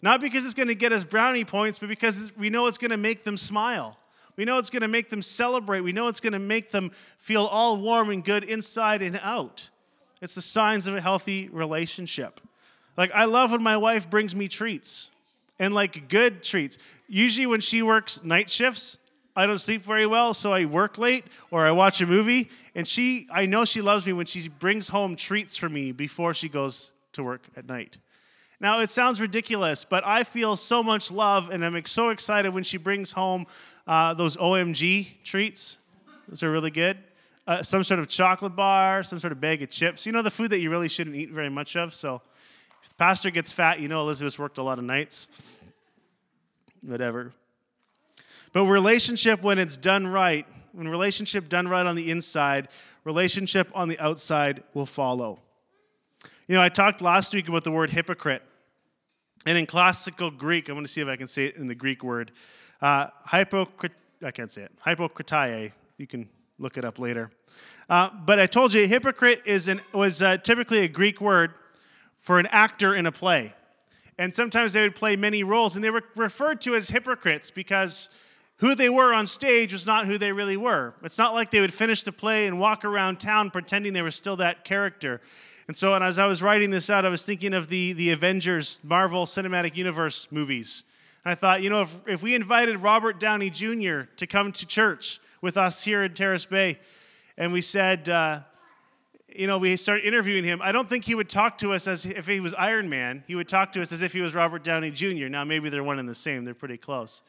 Not 0.00 0.20
because 0.20 0.44
it's 0.44 0.54
going 0.54 0.68
to 0.68 0.76
get 0.76 0.92
us 0.92 1.02
brownie 1.02 1.44
points, 1.44 1.80
but 1.80 1.88
because 1.88 2.30
we 2.36 2.50
know 2.50 2.68
it's 2.68 2.78
going 2.78 2.92
to 2.92 2.96
make 2.96 3.24
them 3.24 3.36
smile. 3.36 3.98
We 4.36 4.44
know 4.44 4.58
it's 4.58 4.70
going 4.70 4.82
to 4.82 4.88
make 4.88 5.10
them 5.10 5.20
celebrate. 5.20 5.80
We 5.80 5.90
know 5.90 6.06
it's 6.06 6.20
going 6.20 6.34
to 6.34 6.38
make 6.38 6.70
them 6.70 6.92
feel 7.18 7.46
all 7.46 7.78
warm 7.78 8.10
and 8.10 8.22
good 8.22 8.44
inside 8.44 9.02
and 9.02 9.18
out. 9.24 9.70
It's 10.22 10.36
the 10.36 10.40
signs 10.40 10.86
of 10.86 10.94
a 10.94 11.00
healthy 11.00 11.48
relationship. 11.48 12.40
Like, 12.96 13.10
I 13.12 13.24
love 13.24 13.50
when 13.50 13.62
my 13.64 13.76
wife 13.76 14.08
brings 14.08 14.36
me 14.36 14.46
treats 14.46 15.10
and 15.58 15.74
like 15.74 16.08
good 16.08 16.44
treats. 16.44 16.78
Usually, 17.08 17.46
when 17.48 17.60
she 17.60 17.82
works 17.82 18.22
night 18.22 18.48
shifts, 18.48 18.98
I 19.38 19.46
don't 19.46 19.58
sleep 19.58 19.82
very 19.84 20.04
well, 20.04 20.34
so 20.34 20.52
I 20.52 20.64
work 20.64 20.98
late 20.98 21.24
or 21.52 21.64
I 21.64 21.70
watch 21.70 22.00
a 22.00 22.06
movie. 22.06 22.50
And 22.74 22.88
she, 22.88 23.28
I 23.30 23.46
know 23.46 23.64
she 23.64 23.80
loves 23.80 24.04
me 24.04 24.12
when 24.12 24.26
she 24.26 24.48
brings 24.48 24.88
home 24.88 25.14
treats 25.14 25.56
for 25.56 25.68
me 25.68 25.92
before 25.92 26.34
she 26.34 26.48
goes 26.48 26.90
to 27.12 27.22
work 27.22 27.42
at 27.56 27.68
night. 27.68 27.98
Now, 28.58 28.80
it 28.80 28.88
sounds 28.88 29.20
ridiculous, 29.20 29.84
but 29.84 30.04
I 30.04 30.24
feel 30.24 30.56
so 30.56 30.82
much 30.82 31.12
love, 31.12 31.50
and 31.50 31.64
I'm 31.64 31.84
so 31.84 32.08
excited 32.08 32.52
when 32.52 32.64
she 32.64 32.78
brings 32.78 33.12
home 33.12 33.46
uh, 33.86 34.12
those 34.14 34.36
OMG 34.36 35.22
treats. 35.22 35.78
Those 36.26 36.42
are 36.42 36.50
really 36.50 36.72
good. 36.72 36.98
Uh, 37.46 37.62
some 37.62 37.84
sort 37.84 38.00
of 38.00 38.08
chocolate 38.08 38.56
bar, 38.56 39.04
some 39.04 39.20
sort 39.20 39.32
of 39.32 39.40
bag 39.40 39.62
of 39.62 39.70
chips. 39.70 40.04
You 40.04 40.10
know, 40.10 40.22
the 40.22 40.32
food 40.32 40.50
that 40.50 40.58
you 40.58 40.68
really 40.68 40.88
shouldn't 40.88 41.14
eat 41.14 41.30
very 41.30 41.48
much 41.48 41.76
of. 41.76 41.94
So, 41.94 42.22
if 42.82 42.88
the 42.88 42.96
pastor 42.96 43.30
gets 43.30 43.52
fat, 43.52 43.78
you 43.78 43.86
know 43.86 44.00
Elizabeth's 44.00 44.36
worked 44.36 44.58
a 44.58 44.64
lot 44.64 44.80
of 44.80 44.84
nights. 44.84 45.28
Whatever. 46.82 47.32
But 48.58 48.64
relationship, 48.64 49.40
when 49.42 49.60
it's 49.60 49.76
done 49.76 50.04
right, 50.04 50.44
when 50.72 50.88
relationship 50.88 51.48
done 51.48 51.68
right 51.68 51.86
on 51.86 51.94
the 51.94 52.10
inside, 52.10 52.66
relationship 53.04 53.70
on 53.72 53.86
the 53.86 53.96
outside 54.00 54.64
will 54.74 54.84
follow. 54.84 55.38
You 56.48 56.56
know, 56.56 56.62
I 56.62 56.68
talked 56.68 57.00
last 57.00 57.32
week 57.32 57.48
about 57.48 57.62
the 57.62 57.70
word 57.70 57.90
hypocrite. 57.90 58.42
And 59.46 59.56
in 59.56 59.64
classical 59.64 60.32
Greek, 60.32 60.68
I'm 60.68 60.74
going 60.74 60.84
to 60.84 60.90
see 60.90 61.00
if 61.00 61.06
I 61.06 61.14
can 61.14 61.28
say 61.28 61.44
it 61.44 61.54
in 61.54 61.68
the 61.68 61.74
Greek 61.76 62.02
word. 62.02 62.32
Uh, 62.82 63.10
hypocrit- 63.28 63.92
I 64.24 64.32
can't 64.32 64.50
say 64.50 64.62
it. 64.62 64.72
Hypocritae. 64.84 65.70
You 65.96 66.08
can 66.08 66.28
look 66.58 66.76
it 66.76 66.84
up 66.84 66.98
later. 66.98 67.30
Uh, 67.88 68.10
but 68.26 68.40
I 68.40 68.46
told 68.46 68.74
you, 68.74 68.88
hypocrite 68.88 69.42
is 69.46 69.68
an, 69.68 69.80
was 69.94 70.20
uh, 70.20 70.36
typically 70.36 70.80
a 70.80 70.88
Greek 70.88 71.20
word 71.20 71.54
for 72.18 72.40
an 72.40 72.46
actor 72.46 72.92
in 72.96 73.06
a 73.06 73.12
play. 73.12 73.54
And 74.18 74.34
sometimes 74.34 74.72
they 74.72 74.82
would 74.82 74.96
play 74.96 75.14
many 75.14 75.44
roles, 75.44 75.76
and 75.76 75.84
they 75.84 75.90
were 75.90 76.02
referred 76.16 76.60
to 76.62 76.74
as 76.74 76.88
hypocrites 76.88 77.52
because 77.52 78.10
who 78.58 78.74
they 78.74 78.88
were 78.88 79.14
on 79.14 79.26
stage 79.26 79.72
was 79.72 79.86
not 79.86 80.06
who 80.06 80.18
they 80.18 80.32
really 80.32 80.56
were. 80.56 80.94
It's 81.02 81.18
not 81.18 81.32
like 81.32 81.50
they 81.50 81.60
would 81.60 81.74
finish 81.74 82.02
the 82.02 82.12
play 82.12 82.46
and 82.46 82.58
walk 82.58 82.84
around 82.84 83.20
town 83.20 83.50
pretending 83.50 83.92
they 83.92 84.02
were 84.02 84.10
still 84.10 84.36
that 84.36 84.64
character. 84.64 85.20
And 85.68 85.76
so, 85.76 85.94
and 85.94 86.02
as 86.02 86.18
I 86.18 86.26
was 86.26 86.42
writing 86.42 86.70
this 86.70 86.90
out, 86.90 87.04
I 87.04 87.08
was 87.08 87.24
thinking 87.24 87.54
of 87.54 87.68
the, 87.68 87.92
the 87.92 88.10
Avengers 88.10 88.80
Marvel 88.82 89.26
Cinematic 89.26 89.76
Universe 89.76 90.32
movies. 90.32 90.82
And 91.24 91.32
I 91.32 91.34
thought, 91.34 91.62
you 91.62 91.70
know, 91.70 91.82
if, 91.82 92.00
if 92.06 92.22
we 92.22 92.34
invited 92.34 92.78
Robert 92.78 93.20
Downey 93.20 93.50
Jr. 93.50 94.02
to 94.16 94.26
come 94.26 94.50
to 94.52 94.66
church 94.66 95.20
with 95.40 95.56
us 95.56 95.84
here 95.84 96.02
in 96.02 96.14
Terrace 96.14 96.46
Bay, 96.46 96.78
and 97.36 97.52
we 97.52 97.60
said, 97.60 98.08
uh, 98.08 98.40
you 99.28 99.46
know, 99.46 99.58
we 99.58 99.76
started 99.76 100.04
interviewing 100.04 100.42
him, 100.42 100.60
I 100.62 100.72
don't 100.72 100.88
think 100.88 101.04
he 101.04 101.14
would 101.14 101.28
talk 101.28 101.58
to 101.58 101.74
us 101.74 101.86
as 101.86 102.06
if 102.06 102.26
he 102.26 102.40
was 102.40 102.54
Iron 102.54 102.88
Man. 102.88 103.22
He 103.28 103.36
would 103.36 103.46
talk 103.46 103.70
to 103.72 103.82
us 103.82 103.92
as 103.92 104.02
if 104.02 104.12
he 104.12 104.20
was 104.20 104.34
Robert 104.34 104.64
Downey 104.64 104.90
Jr. 104.90 105.28
Now, 105.28 105.44
maybe 105.44 105.68
they're 105.68 105.84
one 105.84 106.00
and 106.00 106.08
the 106.08 106.14
same, 106.14 106.44
they're 106.44 106.54
pretty 106.54 106.78
close. 106.78 107.22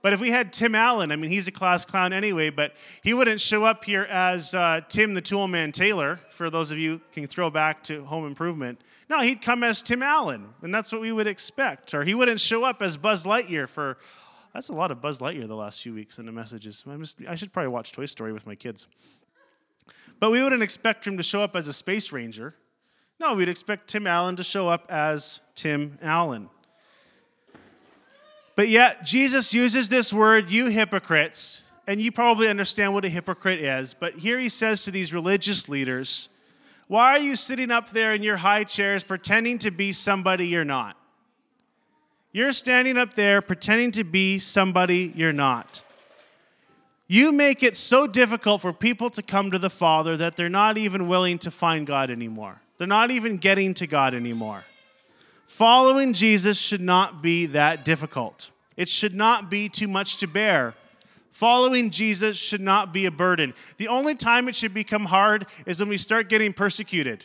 But 0.00 0.12
if 0.12 0.20
we 0.20 0.30
had 0.30 0.52
Tim 0.52 0.76
Allen, 0.76 1.10
I 1.10 1.16
mean, 1.16 1.30
he's 1.30 1.48
a 1.48 1.52
class 1.52 1.84
clown 1.84 2.12
anyway, 2.12 2.50
but 2.50 2.72
he 3.02 3.14
wouldn't 3.14 3.40
show 3.40 3.64
up 3.64 3.84
here 3.84 4.04
as 4.04 4.54
uh, 4.54 4.80
Tim 4.88 5.14
the 5.14 5.22
Toolman 5.22 5.72
Taylor, 5.72 6.20
for 6.30 6.50
those 6.50 6.70
of 6.70 6.78
you 6.78 7.00
can 7.12 7.26
throw 7.26 7.50
back 7.50 7.82
to 7.84 8.04
Home 8.04 8.24
Improvement. 8.24 8.80
No, 9.10 9.20
he'd 9.20 9.42
come 9.42 9.64
as 9.64 9.82
Tim 9.82 10.02
Allen, 10.02 10.50
and 10.62 10.72
that's 10.72 10.92
what 10.92 11.00
we 11.00 11.10
would 11.10 11.26
expect. 11.26 11.94
Or 11.94 12.04
he 12.04 12.14
wouldn't 12.14 12.40
show 12.40 12.62
up 12.62 12.80
as 12.80 12.96
Buzz 12.96 13.24
Lightyear 13.24 13.68
for, 13.68 13.98
that's 14.54 14.68
a 14.68 14.72
lot 14.72 14.92
of 14.92 15.00
Buzz 15.00 15.20
Lightyear 15.20 15.48
the 15.48 15.56
last 15.56 15.82
few 15.82 15.94
weeks 15.94 16.20
in 16.20 16.26
the 16.26 16.32
messages. 16.32 16.84
Just, 16.98 17.18
I 17.28 17.34
should 17.34 17.52
probably 17.52 17.70
watch 17.70 17.92
Toy 17.92 18.06
Story 18.06 18.32
with 18.32 18.46
my 18.46 18.54
kids. 18.54 18.86
But 20.20 20.30
we 20.30 20.42
wouldn't 20.42 20.62
expect 20.62 21.06
him 21.06 21.16
to 21.16 21.22
show 21.24 21.42
up 21.42 21.56
as 21.56 21.66
a 21.66 21.72
space 21.72 22.12
ranger. 22.12 22.54
No, 23.18 23.34
we'd 23.34 23.48
expect 23.48 23.88
Tim 23.88 24.06
Allen 24.06 24.36
to 24.36 24.44
show 24.44 24.68
up 24.68 24.86
as 24.88 25.40
Tim 25.56 25.98
Allen. 26.00 26.50
But 28.58 28.70
yet, 28.70 29.04
Jesus 29.04 29.54
uses 29.54 29.88
this 29.88 30.12
word, 30.12 30.50
you 30.50 30.66
hypocrites, 30.66 31.62
and 31.86 32.00
you 32.00 32.10
probably 32.10 32.48
understand 32.48 32.92
what 32.92 33.04
a 33.04 33.08
hypocrite 33.08 33.60
is. 33.60 33.94
But 33.94 34.14
here 34.14 34.36
he 34.36 34.48
says 34.48 34.82
to 34.82 34.90
these 34.90 35.14
religious 35.14 35.68
leaders, 35.68 36.28
Why 36.88 37.12
are 37.12 37.20
you 37.20 37.36
sitting 37.36 37.70
up 37.70 37.90
there 37.90 38.12
in 38.12 38.24
your 38.24 38.38
high 38.38 38.64
chairs 38.64 39.04
pretending 39.04 39.58
to 39.58 39.70
be 39.70 39.92
somebody 39.92 40.48
you're 40.48 40.64
not? 40.64 40.96
You're 42.32 42.52
standing 42.52 42.98
up 42.98 43.14
there 43.14 43.40
pretending 43.40 43.92
to 43.92 44.02
be 44.02 44.40
somebody 44.40 45.12
you're 45.14 45.32
not. 45.32 45.80
You 47.06 47.30
make 47.30 47.62
it 47.62 47.76
so 47.76 48.08
difficult 48.08 48.60
for 48.60 48.72
people 48.72 49.08
to 49.10 49.22
come 49.22 49.52
to 49.52 49.60
the 49.60 49.70
Father 49.70 50.16
that 50.16 50.34
they're 50.34 50.48
not 50.48 50.76
even 50.76 51.06
willing 51.06 51.38
to 51.38 51.52
find 51.52 51.86
God 51.86 52.10
anymore. 52.10 52.60
They're 52.76 52.88
not 52.88 53.12
even 53.12 53.36
getting 53.36 53.72
to 53.74 53.86
God 53.86 54.14
anymore. 54.14 54.64
Following 55.48 56.12
Jesus 56.12 56.60
should 56.60 56.82
not 56.82 57.22
be 57.22 57.46
that 57.46 57.82
difficult. 57.82 58.50
It 58.76 58.86
should 58.86 59.14
not 59.14 59.50
be 59.50 59.70
too 59.70 59.88
much 59.88 60.18
to 60.18 60.28
bear. 60.28 60.74
Following 61.32 61.88
Jesus 61.90 62.36
should 62.36 62.60
not 62.60 62.92
be 62.92 63.06
a 63.06 63.10
burden. 63.10 63.54
The 63.78 63.88
only 63.88 64.14
time 64.14 64.48
it 64.48 64.54
should 64.54 64.74
become 64.74 65.06
hard 65.06 65.46
is 65.64 65.80
when 65.80 65.88
we 65.88 65.96
start 65.96 66.28
getting 66.28 66.52
persecuted 66.52 67.24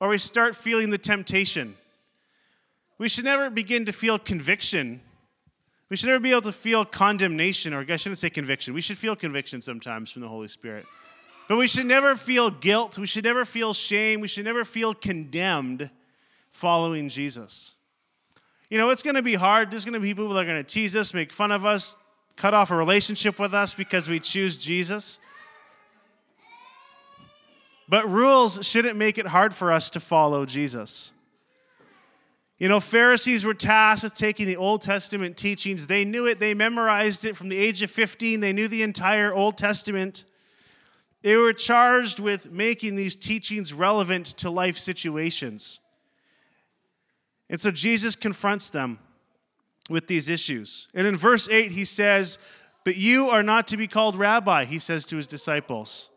or 0.00 0.08
we 0.08 0.18
start 0.18 0.56
feeling 0.56 0.88
the 0.88 0.98
temptation. 0.98 1.76
We 2.96 3.10
should 3.10 3.26
never 3.26 3.50
begin 3.50 3.84
to 3.84 3.92
feel 3.92 4.18
conviction. 4.18 5.02
We 5.90 5.96
should 5.96 6.06
never 6.06 6.20
be 6.20 6.30
able 6.30 6.42
to 6.42 6.52
feel 6.52 6.86
condemnation, 6.86 7.74
or 7.74 7.80
I 7.80 7.96
shouldn't 7.96 8.18
say 8.18 8.30
conviction. 8.30 8.72
We 8.72 8.80
should 8.80 8.98
feel 8.98 9.14
conviction 9.14 9.60
sometimes 9.60 10.10
from 10.10 10.22
the 10.22 10.28
Holy 10.28 10.48
Spirit. 10.48 10.86
But 11.48 11.58
we 11.58 11.68
should 11.68 11.86
never 11.86 12.16
feel 12.16 12.50
guilt. 12.50 12.98
We 12.98 13.06
should 13.06 13.24
never 13.24 13.44
feel 13.44 13.74
shame. 13.74 14.22
We 14.22 14.28
should 14.28 14.46
never 14.46 14.64
feel 14.64 14.94
condemned 14.94 15.90
following 16.54 17.08
Jesus. 17.08 17.74
You 18.70 18.78
know, 18.78 18.90
it's 18.90 19.02
going 19.02 19.16
to 19.16 19.22
be 19.22 19.34
hard. 19.34 19.70
There's 19.70 19.84
going 19.84 19.94
to 19.94 20.00
be 20.00 20.08
people 20.08 20.28
that 20.28 20.40
are 20.40 20.44
going 20.44 20.56
to 20.56 20.62
tease 20.62 20.94
us, 20.96 21.12
make 21.12 21.32
fun 21.32 21.50
of 21.50 21.66
us, 21.66 21.96
cut 22.36 22.54
off 22.54 22.70
a 22.70 22.76
relationship 22.76 23.38
with 23.38 23.52
us 23.52 23.74
because 23.74 24.08
we 24.08 24.20
choose 24.20 24.56
Jesus. 24.56 25.18
But 27.88 28.08
rules 28.08 28.66
shouldn't 28.66 28.96
make 28.96 29.18
it 29.18 29.26
hard 29.26 29.52
for 29.52 29.70
us 29.72 29.90
to 29.90 30.00
follow 30.00 30.46
Jesus. 30.46 31.10
You 32.56 32.68
know, 32.68 32.78
Pharisees 32.78 33.44
were 33.44 33.52
tasked 33.52 34.04
with 34.04 34.14
taking 34.14 34.46
the 34.46 34.56
Old 34.56 34.80
Testament 34.80 35.36
teachings. 35.36 35.88
They 35.88 36.04
knew 36.04 36.26
it, 36.26 36.38
they 36.38 36.54
memorized 36.54 37.24
it 37.24 37.36
from 37.36 37.48
the 37.48 37.58
age 37.58 37.82
of 37.82 37.90
15, 37.90 38.40
they 38.40 38.52
knew 38.52 38.68
the 38.68 38.84
entire 38.84 39.34
Old 39.34 39.58
Testament. 39.58 40.24
They 41.22 41.36
were 41.36 41.52
charged 41.52 42.20
with 42.20 42.52
making 42.52 42.96
these 42.96 43.16
teachings 43.16 43.72
relevant 43.72 44.26
to 44.38 44.50
life 44.50 44.78
situations. 44.78 45.80
And 47.48 47.60
so 47.60 47.70
Jesus 47.70 48.16
confronts 48.16 48.70
them 48.70 48.98
with 49.90 50.06
these 50.06 50.28
issues. 50.28 50.88
And 50.94 51.06
in 51.06 51.16
verse 51.16 51.48
8, 51.48 51.72
he 51.72 51.84
says, 51.84 52.38
But 52.84 52.96
you 52.96 53.28
are 53.28 53.42
not 53.42 53.66
to 53.68 53.76
be 53.76 53.86
called 53.86 54.16
rabbi, 54.16 54.64
he 54.64 54.78
says 54.78 55.04
to 55.06 55.16
his 55.16 55.26
disciples. 55.26 56.10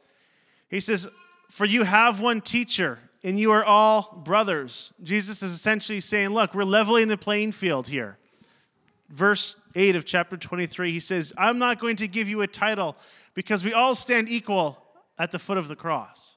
He 0.70 0.80
says, 0.80 1.08
For 1.50 1.66
you 1.66 1.84
have 1.84 2.22
one 2.22 2.42
teacher, 2.42 3.00
and 3.24 3.40
you 3.40 3.52
are 3.52 3.63
all 3.63 4.22
brothers. 4.24 4.94
Jesus 5.04 5.44
is 5.44 5.52
essentially 5.52 6.00
saying, 6.00 6.30
Look, 6.30 6.54
we're 6.54 6.63
leveling 6.63 7.08
the 7.08 7.18
playing 7.18 7.52
field 7.52 7.88
here. 7.88 8.18
Verse 9.10 9.56
8 9.76 9.96
of 9.96 10.06
chapter 10.06 10.36
23, 10.36 10.92
he 10.92 11.00
says, 11.00 11.34
I'm 11.38 11.60
not 11.60 11.80
going 11.80 11.96
to 11.98 12.08
give 12.08 12.28
you 12.28 12.42
a 12.42 12.48
title 12.48 12.98
because 13.34 13.63
we 13.63 13.74
all 13.74 13.96
stand 13.96 14.28
equal 14.30 14.78
at 15.18 15.32
the 15.32 15.40
foot 15.40 15.58
of 15.58 15.68
the 15.68 15.76
cross. 15.76 16.36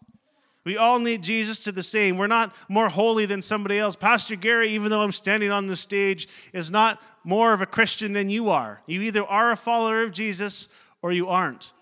We 0.65 0.77
all 0.77 0.99
need 0.99 1.23
Jesus 1.23 1.65
to 1.65 1.73
the 1.73 1.83
same. 1.83 2.19
We're 2.19 2.27
not 2.27 2.55
more 2.69 2.89
holy 2.89 3.27
than 3.27 3.41
somebody 3.41 3.79
else. 3.79 3.97
Pastor 3.97 4.37
Gary, 4.37 4.71
even 4.71 4.91
though 4.91 5.01
I'm 5.01 5.13
standing 5.13 5.51
on 5.51 5.67
the 5.67 5.77
stage, 5.77 6.29
is 6.53 6.71
not 6.71 7.01
more 7.25 7.53
of 7.53 7.61
a 7.61 7.67
Christian 7.67 8.13
than 8.13 8.29
you 8.29 8.51
are. 8.51 8.83
You 8.87 9.03
either 9.03 9.25
are 9.25 9.53
a 9.53 9.57
follower 9.57 10.03
of 10.03 10.13
Jesus 10.13 10.69
or 11.03 11.13
you 11.13 11.29
aren't. 11.29 11.73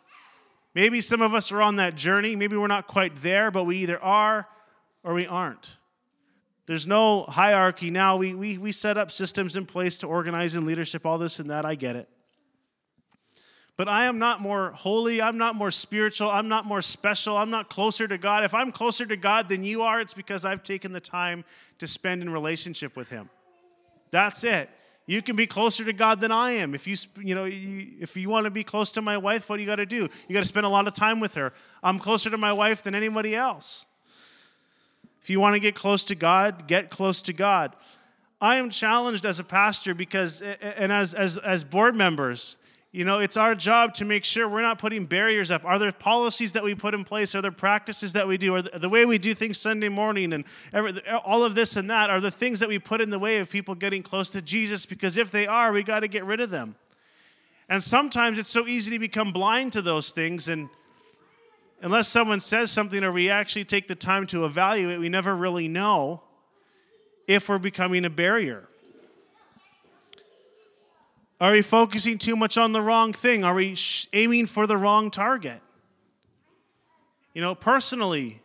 Maybe 0.75 1.01
some 1.01 1.23
of 1.23 1.35
us 1.35 1.51
are 1.51 1.61
on 1.61 1.77
that 1.77 1.97
journey. 1.97 2.37
Maybe 2.37 2.57
we're 2.57 2.69
not 2.69 2.87
quite 2.87 3.17
there, 3.17 3.51
but 3.51 3.65
we 3.65 3.79
either 3.79 4.01
are 4.01 4.49
or 5.03 5.15
we 5.15 5.27
aren't. 5.27 5.77
There's 6.67 6.87
no 6.87 7.23
hierarchy 7.23 7.91
now. 7.91 8.17
We, 8.17 8.35
we, 8.35 8.59
we 8.59 8.73
set 8.73 8.97
up 8.99 9.11
systems 9.11 9.57
in 9.57 9.67
place 9.67 9.99
to 10.01 10.07
organize 10.07 10.55
and 10.55 10.67
leadership, 10.67 11.07
all 11.07 11.19
this 11.19 11.41
and 11.41 11.51
that. 11.51 11.65
I 11.65 11.75
get 11.75 11.97
it. 11.97 12.09
But 13.79 13.87
I 13.87 14.07
am 14.07 14.19
not 14.19 14.43
more 14.43 14.73
holy. 14.73 15.23
I'm 15.23 15.39
not 15.39 15.55
more 15.55 15.71
spiritual. 15.71 16.29
I'm 16.29 16.49
not 16.49 16.67
more 16.67 16.83
special. 16.83 17.37
I'm 17.37 17.49
not 17.49 17.71
closer 17.71 18.09
to 18.09 18.19
God. 18.19 18.45
If 18.45 18.53
I'm 18.53 18.73
closer 18.73 19.07
to 19.07 19.17
God 19.17 19.49
than 19.49 19.63
you 19.63 19.83
are, 19.83 20.01
it's 20.01 20.13
because 20.13 20.45
I've 20.45 20.65
taken 20.65 20.93
the 20.93 21.01
time 21.01 21.45
to 21.79 21.87
spend 21.87 22.21
in 22.21 22.29
relationship 22.29 22.97
with 22.97 23.09
Him. 23.09 23.31
That's 24.11 24.43
it. 24.43 24.69
You 25.07 25.23
can 25.23 25.37
be 25.37 25.47
closer 25.47 25.85
to 25.85 25.93
God 25.93 26.19
than 26.21 26.33
I 26.33 26.53
am. 26.53 26.75
If 26.75 26.89
you, 26.89 26.97
you 27.23 27.37
know, 27.37 27.47
if 27.49 28.17
you 28.17 28.29
want 28.29 28.47
to 28.47 28.51
be 28.51 28.65
close 28.65 28.91
to 28.93 29.01
my 29.01 29.17
wife, 29.17 29.49
what 29.49 29.57
do 29.57 29.63
you 29.63 29.69
got 29.69 29.77
to 29.77 29.87
do? 29.87 30.09
You 30.27 30.35
got 30.35 30.43
to 30.43 30.49
spend 30.49 30.67
a 30.67 30.69
lot 30.69 30.89
of 30.89 30.95
time 30.95 31.21
with 31.21 31.35
her. 31.35 31.53
I'm 31.81 32.01
closer 32.01 32.31
to 32.31 32.37
my 32.37 32.53
wife 32.53 32.83
than 32.83 32.97
anybody 32.97 33.37
else. 33.37 33.87
If 35.23 35.31
you 35.31 35.39
want 35.39 35.55
to 35.55 35.61
get 35.61 35.77
close 35.77 36.05
to 36.07 36.17
God, 36.17 36.67
get 36.67 36.91
close 36.91 37.23
to 37.23 37.33
God. 37.33 37.77
I 38.41 38.57
am 38.57 38.71
challenged 38.71 39.25
as 39.25 39.39
a 39.39 39.45
pastor 39.45 39.95
because, 39.95 40.43
and 40.43 40.91
as, 40.91 41.15
as, 41.15 41.39
as 41.39 41.63
board 41.63 41.95
members, 41.95 42.57
you 42.91 43.05
know, 43.05 43.19
it's 43.19 43.37
our 43.37 43.55
job 43.55 43.93
to 43.95 44.07
make 44.07 44.25
sure 44.25 44.49
we're 44.49 44.63
not 44.63 44.79
putting 44.79 45.05
barriers 45.05 45.51
up. 45.51 45.63
Are 45.65 45.79
there 45.79 45.93
policies 45.93 46.55
that 46.55 46.65
we 46.65 46.75
put 46.75 46.95
in 46.95 47.05
place? 47.05 47.35
Are 47.35 47.43
there 47.43 47.53
practices 47.53 48.15
that 48.15 48.27
we 48.27 48.39
do? 48.39 48.55
Are 48.55 48.63
the 48.63 48.89
way 48.89 49.05
we 49.05 49.19
do 49.19 49.35
things 49.35 49.59
Sunday 49.59 49.91
morning 49.91 50.33
and 50.33 50.45
every, 50.73 50.99
all 51.25 51.45
of 51.45 51.55
this 51.55 51.77
and 51.77 51.91
that? 51.91 52.09
Are 52.09 52.21
the 52.21 52.31
things 52.31 52.61
that 52.61 52.69
we 52.69 52.79
put 52.79 53.03
in 53.03 53.11
the 53.11 53.19
way 53.19 53.39
of 53.39 53.51
people 53.51 53.75
getting 53.75 54.03
close 54.03 54.31
to 54.31 54.41
Jesus? 54.41 54.87
Because 54.87 55.19
if 55.19 55.31
they 55.31 55.47
are, 55.47 55.71
we 55.71 55.83
got 55.83 56.01
to 56.01 56.09
get 56.09 56.25
rid 56.25 56.41
of 56.41 56.49
them. 56.49 56.77
And 57.69 57.83
sometimes 57.83 58.39
it's 58.39 58.49
so 58.49 58.67
easy 58.67 58.93
to 58.93 58.99
become 58.99 59.33
blind 59.33 59.75
to 59.75 59.83
those 59.83 60.13
things. 60.13 60.49
And 60.49 60.71
unless 61.83 62.09
someone 62.09 62.41
says 62.41 62.71
something 62.71 63.05
or 63.05 63.13
we 63.13 63.29
actually 63.29 63.67
take 63.67 63.87
the 63.87 63.95
time 63.97 64.27
to 64.29 64.47
evaluate, 64.47 64.99
we 64.99 65.11
never 65.11 65.37
really 65.37 65.69
know 65.69 66.23
if 67.27 67.51
we're 67.51 67.59
becoming 67.59 68.07
a 68.07 68.11
barrier. 68.11 68.67
Are 71.41 71.53
we 71.53 71.63
focusing 71.63 72.19
too 72.19 72.35
much 72.35 72.59
on 72.59 72.73
the 72.73 72.83
wrong 72.83 73.13
thing? 73.13 73.45
Are 73.45 73.55
we 73.55 73.75
sh- 73.77 74.09
aiming 74.13 74.47
for 74.47 74.67
the 74.67 74.77
wrong 74.77 75.11
target? 75.11 75.61
You 77.33 77.41
know, 77.41 77.55
personally, 77.55 78.43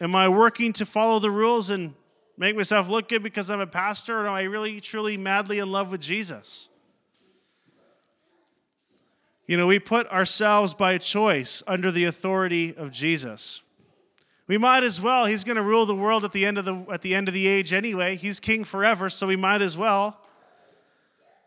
am 0.00 0.14
I 0.14 0.28
working 0.28 0.72
to 0.74 0.86
follow 0.86 1.18
the 1.18 1.30
rules 1.30 1.68
and 1.68 1.92
make 2.38 2.56
myself 2.56 2.88
look 2.88 3.08
good 3.08 3.22
because 3.22 3.50
I'm 3.50 3.60
a 3.60 3.66
pastor, 3.66 4.20
or 4.20 4.26
am 4.28 4.32
I 4.32 4.44
really, 4.44 4.80
truly, 4.80 5.18
madly 5.18 5.58
in 5.58 5.70
love 5.70 5.90
with 5.90 6.00
Jesus? 6.00 6.70
You 9.46 9.58
know, 9.58 9.66
we 9.66 9.78
put 9.78 10.06
ourselves 10.08 10.72
by 10.72 10.96
choice 10.96 11.62
under 11.66 11.90
the 11.90 12.04
authority 12.04 12.74
of 12.74 12.90
Jesus. 12.90 13.60
We 14.46 14.56
might 14.56 14.84
as 14.84 15.00
well. 15.00 15.26
He's 15.26 15.44
going 15.44 15.56
to 15.56 15.62
rule 15.62 15.84
the 15.84 15.94
world 15.94 16.24
at 16.24 16.32
the 16.32 16.46
end 16.46 16.56
of 16.56 16.64
the 16.64 16.86
at 16.90 17.02
the 17.02 17.14
end 17.14 17.28
of 17.28 17.34
the 17.34 17.46
age 17.46 17.74
anyway. 17.74 18.16
He's 18.16 18.40
king 18.40 18.64
forever, 18.64 19.10
so 19.10 19.26
we 19.26 19.36
might 19.36 19.60
as 19.60 19.76
well. 19.76 20.21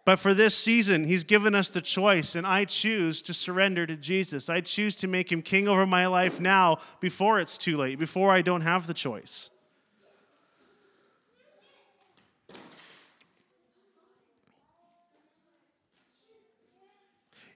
But 0.05 0.19
for 0.19 0.35
this 0.35 0.55
season, 0.55 1.05
He's 1.05 1.23
given 1.23 1.55
us 1.55 1.69
the 1.69 1.81
choice, 1.81 2.35
and 2.35 2.45
I 2.45 2.65
choose 2.65 3.23
to 3.23 3.33
surrender 3.33 3.87
to 3.87 3.97
Jesus. 3.97 4.49
I 4.49 4.61
choose 4.61 4.95
to 4.97 5.07
make 5.07 5.31
Him 5.31 5.41
king 5.41 5.67
over 5.67 5.87
my 5.87 6.05
life 6.05 6.39
now 6.39 6.77
before 6.99 7.39
it's 7.39 7.57
too 7.57 7.75
late, 7.75 7.97
before 7.97 8.31
I 8.31 8.43
don't 8.43 8.61
have 8.61 8.85
the 8.85 8.93
choice. 8.93 9.49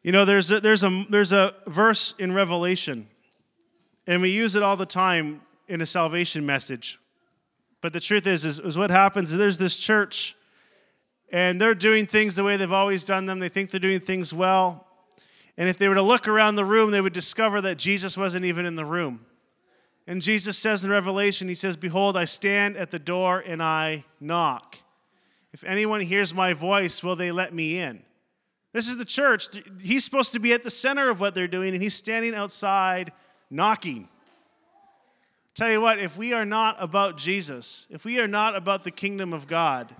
You 0.01 0.11
know, 0.11 0.25
there's 0.25 0.49
a, 0.49 0.59
there's, 0.59 0.83
a, 0.83 1.05
there's 1.09 1.33
a 1.33 1.53
verse 1.67 2.15
in 2.17 2.33
Revelation, 2.33 3.07
and 4.07 4.23
we 4.23 4.31
use 4.31 4.55
it 4.55 4.63
all 4.63 4.77
the 4.77 4.85
time 4.87 5.41
in 5.67 5.81
a 5.81 5.85
salvation 5.85 6.47
message. 6.47 6.97
But 7.81 7.93
the 7.93 7.99
truth 7.99 8.25
is, 8.25 8.43
is, 8.43 8.57
is 8.59 8.77
what 8.77 8.89
happens 8.89 9.31
is 9.31 9.37
there's 9.37 9.59
this 9.59 9.77
church 9.77 10.35
and 11.31 11.59
they're 11.59 11.75
doing 11.75 12.05
things 12.05 12.35
the 12.35 12.43
way 12.43 12.57
they've 12.57 12.71
always 12.71 13.05
done 13.05 13.25
them. 13.25 13.39
They 13.39 13.49
think 13.49 13.71
they're 13.71 13.79
doing 13.79 13.99
things 13.99 14.33
well. 14.33 14.87
And 15.57 15.67
if 15.67 15.77
they 15.77 15.87
were 15.87 15.95
to 15.95 16.01
look 16.01 16.27
around 16.27 16.55
the 16.55 16.65
room, 16.65 16.91
they 16.91 17.01
would 17.01 17.13
discover 17.13 17.61
that 17.61 17.77
Jesus 17.77 18.17
wasn't 18.17 18.45
even 18.45 18.65
in 18.65 18.75
the 18.75 18.85
room. 18.85 19.25
And 20.07 20.21
Jesus 20.21 20.57
says 20.57 20.83
in 20.83 20.89
Revelation, 20.89 21.47
He 21.47 21.55
says, 21.55 21.75
Behold, 21.75 22.17
I 22.17 22.25
stand 22.25 22.77
at 22.77 22.91
the 22.91 22.97
door 22.97 23.43
and 23.45 23.61
I 23.61 24.05
knock. 24.19 24.77
If 25.53 25.63
anyone 25.63 26.01
hears 26.01 26.33
my 26.33 26.53
voice, 26.53 27.03
will 27.03 27.15
they 27.15 27.31
let 27.31 27.53
me 27.53 27.79
in? 27.79 28.01
This 28.71 28.87
is 28.87 28.97
the 28.97 29.05
church. 29.05 29.47
He's 29.81 30.05
supposed 30.05 30.33
to 30.33 30.39
be 30.39 30.53
at 30.53 30.63
the 30.63 30.71
center 30.71 31.09
of 31.09 31.19
what 31.19 31.33
they're 31.33 31.47
doing, 31.47 31.73
and 31.73 31.81
he's 31.81 31.95
standing 31.95 32.35
outside 32.35 33.11
knocking. 33.49 34.07
Tell 35.55 35.71
you 35.71 35.81
what, 35.81 35.99
if 35.99 36.17
we 36.17 36.33
are 36.33 36.45
not 36.45 36.77
about 36.79 37.17
Jesus, 37.17 37.87
if 37.89 38.05
we 38.05 38.19
are 38.19 38.27
not 38.27 38.55
about 38.55 38.83
the 38.83 38.91
kingdom 38.91 39.33
of 39.33 39.47
God, 39.47 39.93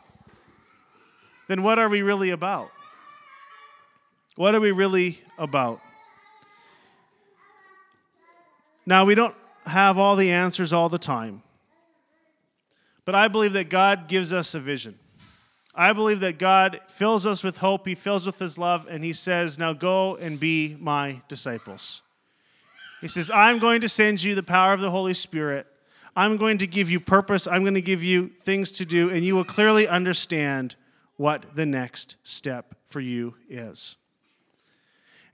then 1.49 1.63
what 1.63 1.79
are 1.79 1.89
we 1.89 2.03
really 2.03 2.29
about? 2.29 2.71
What 4.35 4.53
are 4.53 4.59
we 4.59 4.71
really 4.71 5.19
about? 5.39 5.81
Now, 8.85 9.03
we 9.03 9.15
don't 9.15 9.35
have 9.65 9.97
all 9.97 10.15
the 10.15 10.31
answers 10.31 10.71
all 10.71 10.89
the 10.89 10.99
time, 10.99 11.41
but 13.03 13.15
I 13.15 13.27
believe 13.27 13.53
that 13.53 13.69
God 13.69 14.07
gives 14.07 14.31
us 14.31 14.53
a 14.53 14.59
vision. 14.59 14.97
I 15.73 15.91
believe 15.91 16.19
that 16.19 16.38
God 16.38 16.79
fills 16.88 17.25
us 17.25 17.43
with 17.43 17.57
hope, 17.57 17.88
He 17.88 17.95
fills 17.95 18.27
with 18.27 18.38
His 18.38 18.59
love, 18.59 18.85
and 18.88 19.03
He 19.03 19.13
says, 19.13 19.57
Now 19.57 19.73
go 19.73 20.17
and 20.17 20.39
be 20.39 20.77
my 20.79 21.21
disciples. 21.27 22.03
He 23.01 23.07
says, 23.07 23.31
I'm 23.31 23.57
going 23.57 23.81
to 23.81 23.89
send 23.89 24.21
you 24.21 24.35
the 24.35 24.43
power 24.43 24.73
of 24.73 24.81
the 24.81 24.91
Holy 24.91 25.15
Spirit. 25.15 25.65
I'm 26.15 26.38
going 26.38 26.59
to 26.59 26.67
give 26.67 26.91
you 26.91 26.99
purpose. 26.99 27.47
I'm 27.47 27.62
going 27.62 27.73
to 27.73 27.81
give 27.81 28.03
you 28.03 28.27
things 28.27 28.73
to 28.73 28.85
do, 28.85 29.09
and 29.09 29.23
you 29.23 29.35
will 29.35 29.45
clearly 29.45 29.88
understand 29.88 30.75
what 31.19 31.53
the 31.53 31.65
next 31.65 32.15
step 32.23 32.75
for 32.86 33.01
you 33.01 33.36
is. 33.49 33.97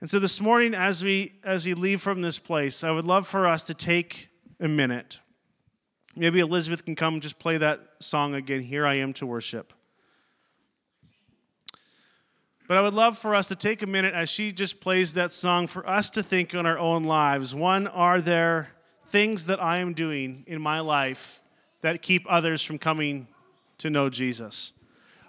And 0.00 0.10
so 0.10 0.18
this 0.18 0.40
morning, 0.40 0.74
as 0.74 1.04
we 1.04 1.34
as 1.44 1.64
we 1.64 1.74
leave 1.74 2.00
from 2.00 2.22
this 2.22 2.40
place, 2.40 2.82
I 2.82 2.90
would 2.90 3.04
love 3.04 3.28
for 3.28 3.46
us 3.46 3.62
to 3.64 3.74
take 3.74 4.28
a 4.58 4.66
minute. 4.66 5.20
Maybe 6.16 6.40
Elizabeth 6.40 6.84
can 6.84 6.96
come 6.96 7.20
just 7.20 7.38
play 7.38 7.56
that 7.58 7.78
song 8.00 8.34
again. 8.34 8.62
Here 8.62 8.84
I 8.84 8.94
am 8.94 9.12
to 9.12 9.26
worship. 9.26 9.72
But 12.66 12.78
I 12.78 12.80
would 12.80 12.94
love 12.94 13.16
for 13.16 13.36
us 13.36 13.46
to 13.46 13.54
take 13.54 13.80
a 13.82 13.86
minute 13.86 14.12
as 14.12 14.28
she 14.28 14.50
just 14.50 14.80
plays 14.80 15.14
that 15.14 15.30
song 15.30 15.68
for 15.68 15.88
us 15.88 16.10
to 16.10 16.22
think 16.22 16.52
on 16.52 16.66
our 16.66 16.80
own 16.80 17.04
lives. 17.04 17.54
One, 17.54 17.86
are 17.86 18.20
there 18.20 18.70
things 19.10 19.44
that 19.44 19.62
I 19.62 19.78
am 19.78 19.92
doing 19.92 20.42
in 20.48 20.60
my 20.60 20.80
life 20.80 21.40
that 21.82 22.02
keep 22.02 22.26
others 22.28 22.60
from 22.60 22.76
coming 22.76 23.28
to 23.78 23.88
know 23.88 24.10
Jesus? 24.10 24.72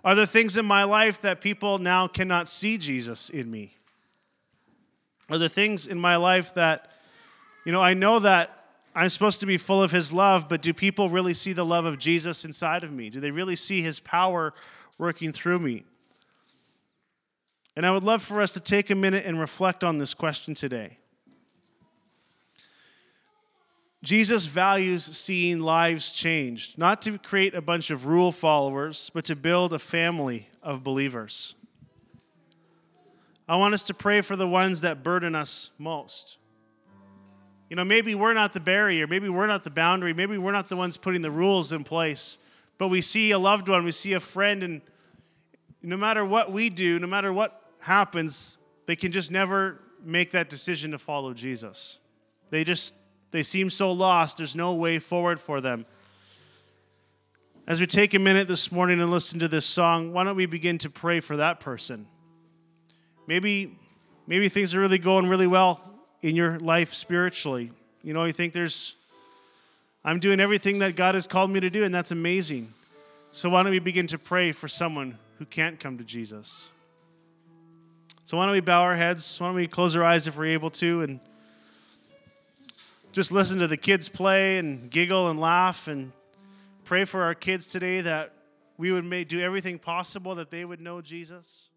Are 0.07 0.15
there 0.15 0.25
things 0.25 0.55
in 0.55 0.65
my 0.65 0.85
life 0.85 1.19
that 1.23 1.41
people 1.41 1.79
now 1.79 2.07
cannot 2.07 2.47
see 2.47 2.77
Jesus 2.77 3.29
in 3.29 3.51
me? 3.51 3.75
Are 5.29 5.37
there 5.37 5.49
things 5.49 5.85
in 5.85 5.99
my 5.99 6.15
life 6.15 6.53
that, 6.53 6.89
you 7.65 7.73
know, 7.73 7.81
I 7.81 7.93
know 7.93 8.19
that 8.19 8.67
I'm 8.95 9.09
supposed 9.09 9.41
to 9.41 9.45
be 9.45 9.57
full 9.57 9.83
of 9.83 9.91
His 9.91 10.13
love, 10.13 10.47
but 10.47 10.61
do 10.61 10.73
people 10.73 11.09
really 11.09 11.33
see 11.33 11.51
the 11.51 11.65
love 11.65 11.83
of 11.83 11.97
Jesus 11.97 12.45
inside 12.45 12.85
of 12.85 12.93
me? 12.93 13.09
Do 13.09 13.19
they 13.19 13.31
really 13.31 13.57
see 13.57 13.81
His 13.81 13.99
power 13.99 14.53
working 14.97 15.33
through 15.33 15.59
me? 15.59 15.83
And 17.75 17.85
I 17.85 17.91
would 17.91 18.05
love 18.05 18.21
for 18.21 18.39
us 18.39 18.53
to 18.53 18.61
take 18.61 18.89
a 18.89 18.95
minute 18.95 19.25
and 19.25 19.37
reflect 19.37 19.83
on 19.83 19.97
this 19.97 20.13
question 20.13 20.53
today. 20.53 20.99
Jesus 24.03 24.45
values 24.45 25.03
seeing 25.03 25.59
lives 25.59 26.13
changed, 26.13 26.77
not 26.77 27.01
to 27.01 27.17
create 27.17 27.55
a 27.55 27.61
bunch 27.61 27.89
of 27.89 28.05
rule 28.05 28.31
followers, 28.31 29.09
but 29.13 29.25
to 29.25 29.35
build 29.35 29.73
a 29.73 29.79
family 29.79 30.47
of 30.61 30.83
believers. 30.83 31.55
I 33.49 33.55
want 33.55 33.73
us 33.73 33.85
to 33.85 33.93
pray 33.93 34.21
for 34.21 34.35
the 34.35 34.47
ones 34.47 34.81
that 34.81 35.03
burden 35.03 35.33
us 35.33 35.71
most. 35.79 36.37
You 37.69 37.75
know, 37.75 37.85
maybe 37.85 38.13
we're 38.13 38.33
not 38.33 38.53
the 38.53 38.59
barrier, 38.59 39.07
maybe 39.07 39.29
we're 39.29 39.47
not 39.47 39.63
the 39.63 39.71
boundary, 39.71 40.13
maybe 40.13 40.37
we're 40.37 40.51
not 40.51 40.69
the 40.69 40.75
ones 40.75 40.95
putting 40.95 41.21
the 41.21 41.31
rules 41.31 41.73
in 41.73 41.83
place, 41.83 42.37
but 42.77 42.89
we 42.89 43.01
see 43.01 43.31
a 43.31 43.39
loved 43.39 43.67
one, 43.67 43.83
we 43.83 43.91
see 43.91 44.13
a 44.13 44.19
friend, 44.19 44.63
and 44.63 44.81
no 45.81 45.97
matter 45.97 46.23
what 46.23 46.51
we 46.51 46.69
do, 46.69 46.99
no 46.99 47.07
matter 47.07 47.33
what 47.33 47.61
happens, 47.81 48.57
they 48.85 48.95
can 48.95 49.11
just 49.11 49.31
never 49.31 49.79
make 50.03 50.31
that 50.31 50.49
decision 50.49 50.91
to 50.91 50.97
follow 50.97 51.33
Jesus. 51.33 51.99
They 52.51 52.63
just 52.63 52.93
they 53.31 53.43
seem 53.43 53.69
so 53.69 53.91
lost. 53.91 54.37
There's 54.37 54.55
no 54.55 54.73
way 54.73 54.99
forward 54.99 55.39
for 55.39 55.61
them. 55.61 55.85
As 57.67 57.81
we 57.81 57.85
take 57.85 58.13
a 58.13 58.19
minute 58.19 58.47
this 58.47 58.71
morning 58.71 59.01
and 59.01 59.09
listen 59.09 59.39
to 59.39 59.47
this 59.47 59.65
song, 59.65 60.13
why 60.13 60.23
don't 60.23 60.37
we 60.37 60.45
begin 60.45 60.77
to 60.79 60.89
pray 60.89 61.19
for 61.19 61.35
that 61.37 61.59
person? 61.59 62.07
Maybe 63.27 63.77
maybe 64.25 64.47
things 64.47 64.73
are 64.73 64.79
really 64.79 64.99
going 64.99 65.27
really 65.27 65.47
well 65.47 65.81
in 66.21 66.35
your 66.35 66.59
life 66.59 66.93
spiritually. 66.93 67.71
You 68.03 68.13
know, 68.13 68.23
you 68.23 68.31
think 68.31 68.53
there's 68.53 68.95
I'm 70.05 70.19
doing 70.19 70.39
everything 70.39 70.79
that 70.79 70.95
God 70.95 71.15
has 71.15 71.27
called 71.27 71.51
me 71.51 71.59
to 71.59 71.69
do 71.69 71.83
and 71.83 71.93
that's 71.93 72.11
amazing. 72.11 72.73
So 73.33 73.49
why 73.49 73.63
don't 73.63 73.71
we 73.73 73.79
begin 73.79 74.07
to 74.07 74.17
pray 74.17 74.53
for 74.53 74.69
someone 74.69 75.17
who 75.37 75.45
can't 75.45 75.77
come 75.77 75.97
to 75.97 76.05
Jesus? 76.05 76.71
So 78.23 78.37
why 78.37 78.45
don't 78.45 78.53
we 78.53 78.61
bow 78.61 78.83
our 78.83 78.95
heads? 78.95 79.39
Why 79.39 79.47
don't 79.47 79.55
we 79.55 79.67
close 79.67 79.95
our 79.95 80.03
eyes 80.03 80.27
if 80.27 80.37
we're 80.37 80.45
able 80.45 80.69
to 80.71 81.01
and 81.01 81.19
just 83.17 83.31
listen 83.31 83.57
to 83.57 83.67
the 83.67 83.77
kids 83.77 84.09
play 84.09 84.59
and 84.59 84.91
giggle 84.91 85.31
and 85.31 85.39
laugh 85.39 85.87
and 85.87 86.11
pray 86.83 87.03
for 87.03 87.23
our 87.23 87.33
kids 87.33 87.67
today 87.71 88.01
that 88.01 88.31
we 88.77 88.91
would 88.91 89.27
do 89.27 89.41
everything 89.41 89.79
possible 89.79 90.35
that 90.35 90.51
they 90.51 90.63
would 90.63 90.79
know 90.79 91.01
Jesus. 91.01 91.71